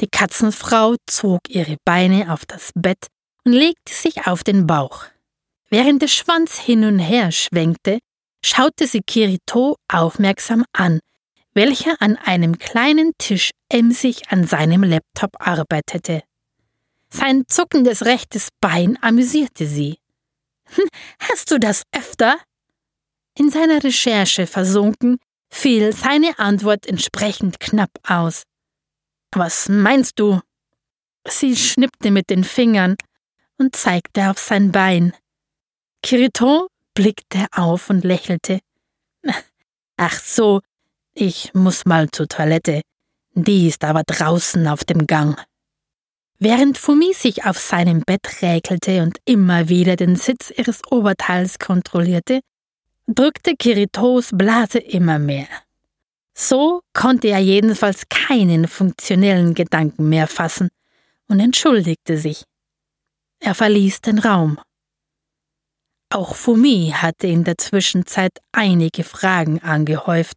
Die 0.00 0.08
Katzenfrau 0.08 0.96
zog 1.06 1.48
ihre 1.48 1.76
Beine 1.84 2.32
auf 2.32 2.46
das 2.46 2.72
Bett 2.74 3.08
legte 3.52 3.94
sich 3.94 4.26
auf 4.26 4.44
den 4.44 4.66
Bauch. 4.66 5.04
Während 5.70 6.02
der 6.02 6.08
Schwanz 6.08 6.58
hin 6.58 6.84
und 6.84 6.98
her 6.98 7.30
schwenkte, 7.30 8.00
schaute 8.44 8.86
sie 8.86 9.02
Kirito 9.02 9.76
aufmerksam 9.88 10.64
an, 10.72 11.00
welcher 11.54 12.00
an 12.00 12.16
einem 12.16 12.58
kleinen 12.58 13.12
Tisch 13.18 13.50
emsig 13.68 14.30
an 14.30 14.46
seinem 14.46 14.82
Laptop 14.82 15.30
arbeitete. 15.38 16.22
Sein 17.08 17.44
zuckendes 17.48 18.04
rechtes 18.04 18.48
Bein 18.60 18.98
amüsierte 19.02 19.66
sie. 19.66 19.98
Hm, 20.74 20.88
hast 21.20 21.50
du 21.50 21.58
das 21.58 21.82
öfter? 21.92 22.38
In 23.36 23.50
seiner 23.50 23.82
Recherche 23.82 24.46
versunken, 24.46 25.18
fiel 25.50 25.92
seine 25.92 26.38
Antwort 26.38 26.86
entsprechend 26.86 27.58
knapp 27.58 27.90
aus. 28.04 28.44
Was 29.32 29.68
meinst 29.68 30.18
du? 30.18 30.40
Sie 31.28 31.56
schnippte 31.56 32.10
mit 32.10 32.30
den 32.30 32.44
Fingern 32.44 32.96
und 33.60 33.76
zeigte 33.76 34.30
auf 34.30 34.38
sein 34.38 34.72
Bein. 34.72 35.12
Kirito 36.02 36.68
blickte 36.94 37.46
auf 37.52 37.90
und 37.90 38.04
lächelte. 38.04 38.60
Ach 39.96 40.18
so, 40.18 40.60
ich 41.12 41.52
muss 41.54 41.84
mal 41.84 42.10
zur 42.10 42.26
Toilette. 42.26 42.80
Die 43.34 43.68
ist 43.68 43.84
aber 43.84 44.02
draußen 44.04 44.66
auf 44.66 44.84
dem 44.84 45.06
Gang. 45.06 45.40
Während 46.38 46.78
Fumi 46.78 47.12
sich 47.12 47.44
auf 47.44 47.58
seinem 47.58 48.00
Bett 48.00 48.40
räkelte 48.40 49.02
und 49.02 49.18
immer 49.26 49.68
wieder 49.68 49.96
den 49.96 50.16
Sitz 50.16 50.50
ihres 50.50 50.80
Oberteils 50.90 51.58
kontrollierte, 51.58 52.40
drückte 53.06 53.54
Kiritos 53.56 54.30
Blase 54.32 54.78
immer 54.78 55.18
mehr. 55.18 55.48
So 56.32 56.80
konnte 56.94 57.28
er 57.28 57.40
jedenfalls 57.40 58.08
keinen 58.08 58.66
funktionellen 58.68 59.52
Gedanken 59.52 60.08
mehr 60.08 60.26
fassen 60.26 60.70
und 61.28 61.40
entschuldigte 61.40 62.16
sich. 62.16 62.44
Er 63.40 63.54
verließ 63.54 64.02
den 64.02 64.18
Raum. 64.18 64.58
Auch 66.12 66.34
Fumi 66.34 66.92
hatte 66.94 67.26
in 67.26 67.44
der 67.44 67.56
Zwischenzeit 67.56 68.32
einige 68.52 69.04
Fragen 69.04 69.60
angehäuft. 69.60 70.36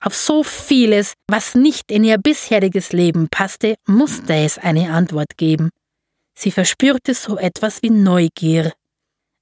Auf 0.00 0.16
so 0.16 0.42
vieles, 0.42 1.14
was 1.28 1.54
nicht 1.54 1.92
in 1.92 2.02
ihr 2.02 2.18
bisheriges 2.18 2.92
Leben 2.92 3.28
passte, 3.28 3.76
musste 3.86 4.34
es 4.34 4.58
eine 4.58 4.92
Antwort 4.92 5.36
geben. 5.36 5.70
Sie 6.36 6.50
verspürte 6.50 7.14
so 7.14 7.38
etwas 7.38 7.82
wie 7.82 7.90
Neugier. 7.90 8.72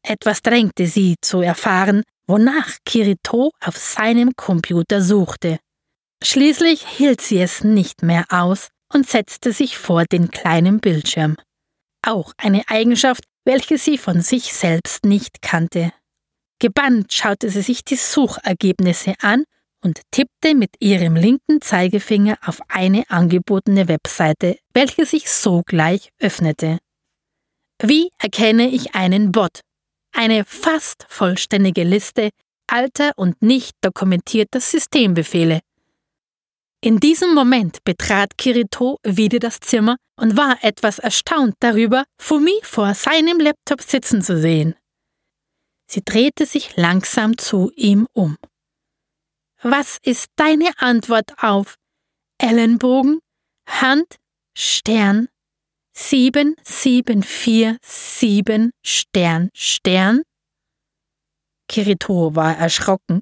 Etwas 0.03 0.43
drängte 0.43 0.87
sie 0.87 1.15
zu 1.23 1.41
erfahren, 1.41 2.03
wonach 2.27 2.77
Kirito 2.85 3.51
auf 3.65 3.77
seinem 3.79 4.33
Computer 4.37 5.01
suchte. 5.01 5.59
Schließlich 6.23 6.87
hielt 6.87 7.23
sie 7.23 7.41
es 7.41 7.65
nicht 7.65 8.03
mehr 8.03 8.27
aus 8.29 8.69
und 8.93 9.09
setzte 9.09 9.53
sich 9.53 9.79
vor 9.79 10.05
den 10.05 10.31
kleinen 10.31 10.81
Bildschirm. 10.81 11.37
Auch 12.03 12.33
eine 12.37 12.63
Eigenschaft, 12.69 13.25
welche 13.45 13.79
sie 13.79 13.99
von 13.99 14.21
sich 14.21 14.53
selbst 14.53 15.05
nicht 15.05 15.43
kannte. 15.43 15.93
Gebannt 16.59 17.13
schaute 17.13 17.51
sie 17.51 17.63
sich 17.63 17.85
die 17.85 17.97
Suchergebnisse 17.97 19.15
an 19.21 19.45
und 19.83 20.03
tippte 20.11 20.55
mit 20.55 20.77
ihrem 20.79 21.17
linken 21.17 21.61
Zeigefinger 21.61 22.39
auf 22.45 22.61
eine 22.69 23.09
angebotene 23.09 23.89
Webseite, 23.89 24.59
welche 24.75 25.07
sich 25.07 25.31
sogleich 25.31 26.11
öffnete. 26.19 26.79
Wie 27.83 28.11
erkenne 28.19 28.69
ich 28.69 28.95
einen 28.95 29.33
Bot? 29.33 29.61
Eine 30.13 30.45
fast 30.45 31.07
vollständige 31.09 31.85
Liste 31.85 32.31
alter 32.67 33.13
und 33.17 33.43
nicht 33.43 33.75
dokumentierter 33.81 34.61
Systembefehle. 34.61 35.61
In 36.83 36.99
diesem 36.99 37.35
Moment 37.35 37.85
betrat 37.85 38.39
Kirito 38.39 38.97
wieder 39.03 39.39
das 39.39 39.61
Zimmer 39.61 39.97
und 40.17 40.39
war 40.39 40.65
etwas 40.65 40.99
erstaunt 40.99 41.57
darüber, 41.61 42.07
Fumi 42.19 42.59
vor 42.63 42.95
seinem 42.95 43.39
Laptop 43.39 43.83
sitzen 43.83 44.23
zu 44.23 44.41
sehen. 44.41 44.75
Sie 45.87 46.01
drehte 46.03 46.47
sich 46.47 46.77
langsam 46.77 47.37
zu 47.37 47.71
ihm 47.77 48.09
um. 48.15 48.39
Was 49.61 49.99
ist 50.03 50.29
deine 50.37 50.71
Antwort 50.79 51.43
auf 51.43 51.75
Ellenbogen, 52.39 53.21
Hand, 53.69 54.17
Stern, 54.57 55.29
7747 55.93 58.71
Stern, 58.83 59.51
Stern? 59.53 60.23
Kirito 61.69 62.35
war 62.35 62.57
erschrocken, 62.57 63.21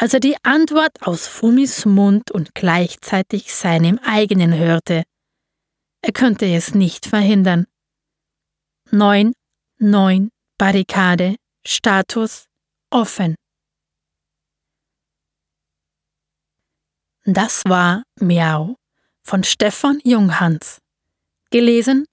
als 0.00 0.14
er 0.14 0.20
die 0.20 0.36
Antwort 0.44 1.02
aus 1.02 1.26
Fumis 1.26 1.84
Mund 1.84 2.30
und 2.30 2.54
gleichzeitig 2.54 3.52
seinem 3.52 3.98
eigenen 3.98 4.54
hörte. 4.54 5.02
Er 6.02 6.12
könnte 6.12 6.46
es 6.46 6.72
nicht 6.74 7.06
verhindern. 7.06 7.66
9, 8.92 9.32
9, 9.78 10.30
Barrikade, 10.56 11.34
Status, 11.66 12.46
offen. 12.90 13.34
Das 17.24 17.62
war 17.66 18.04
Miau 18.20 18.76
von 19.22 19.42
Stefan 19.42 20.00
Junghans. 20.04 20.78
Gelesen 21.50 22.06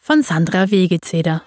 von 0.00 0.22
Sandra 0.22 0.70
Wegezeder. 0.70 1.44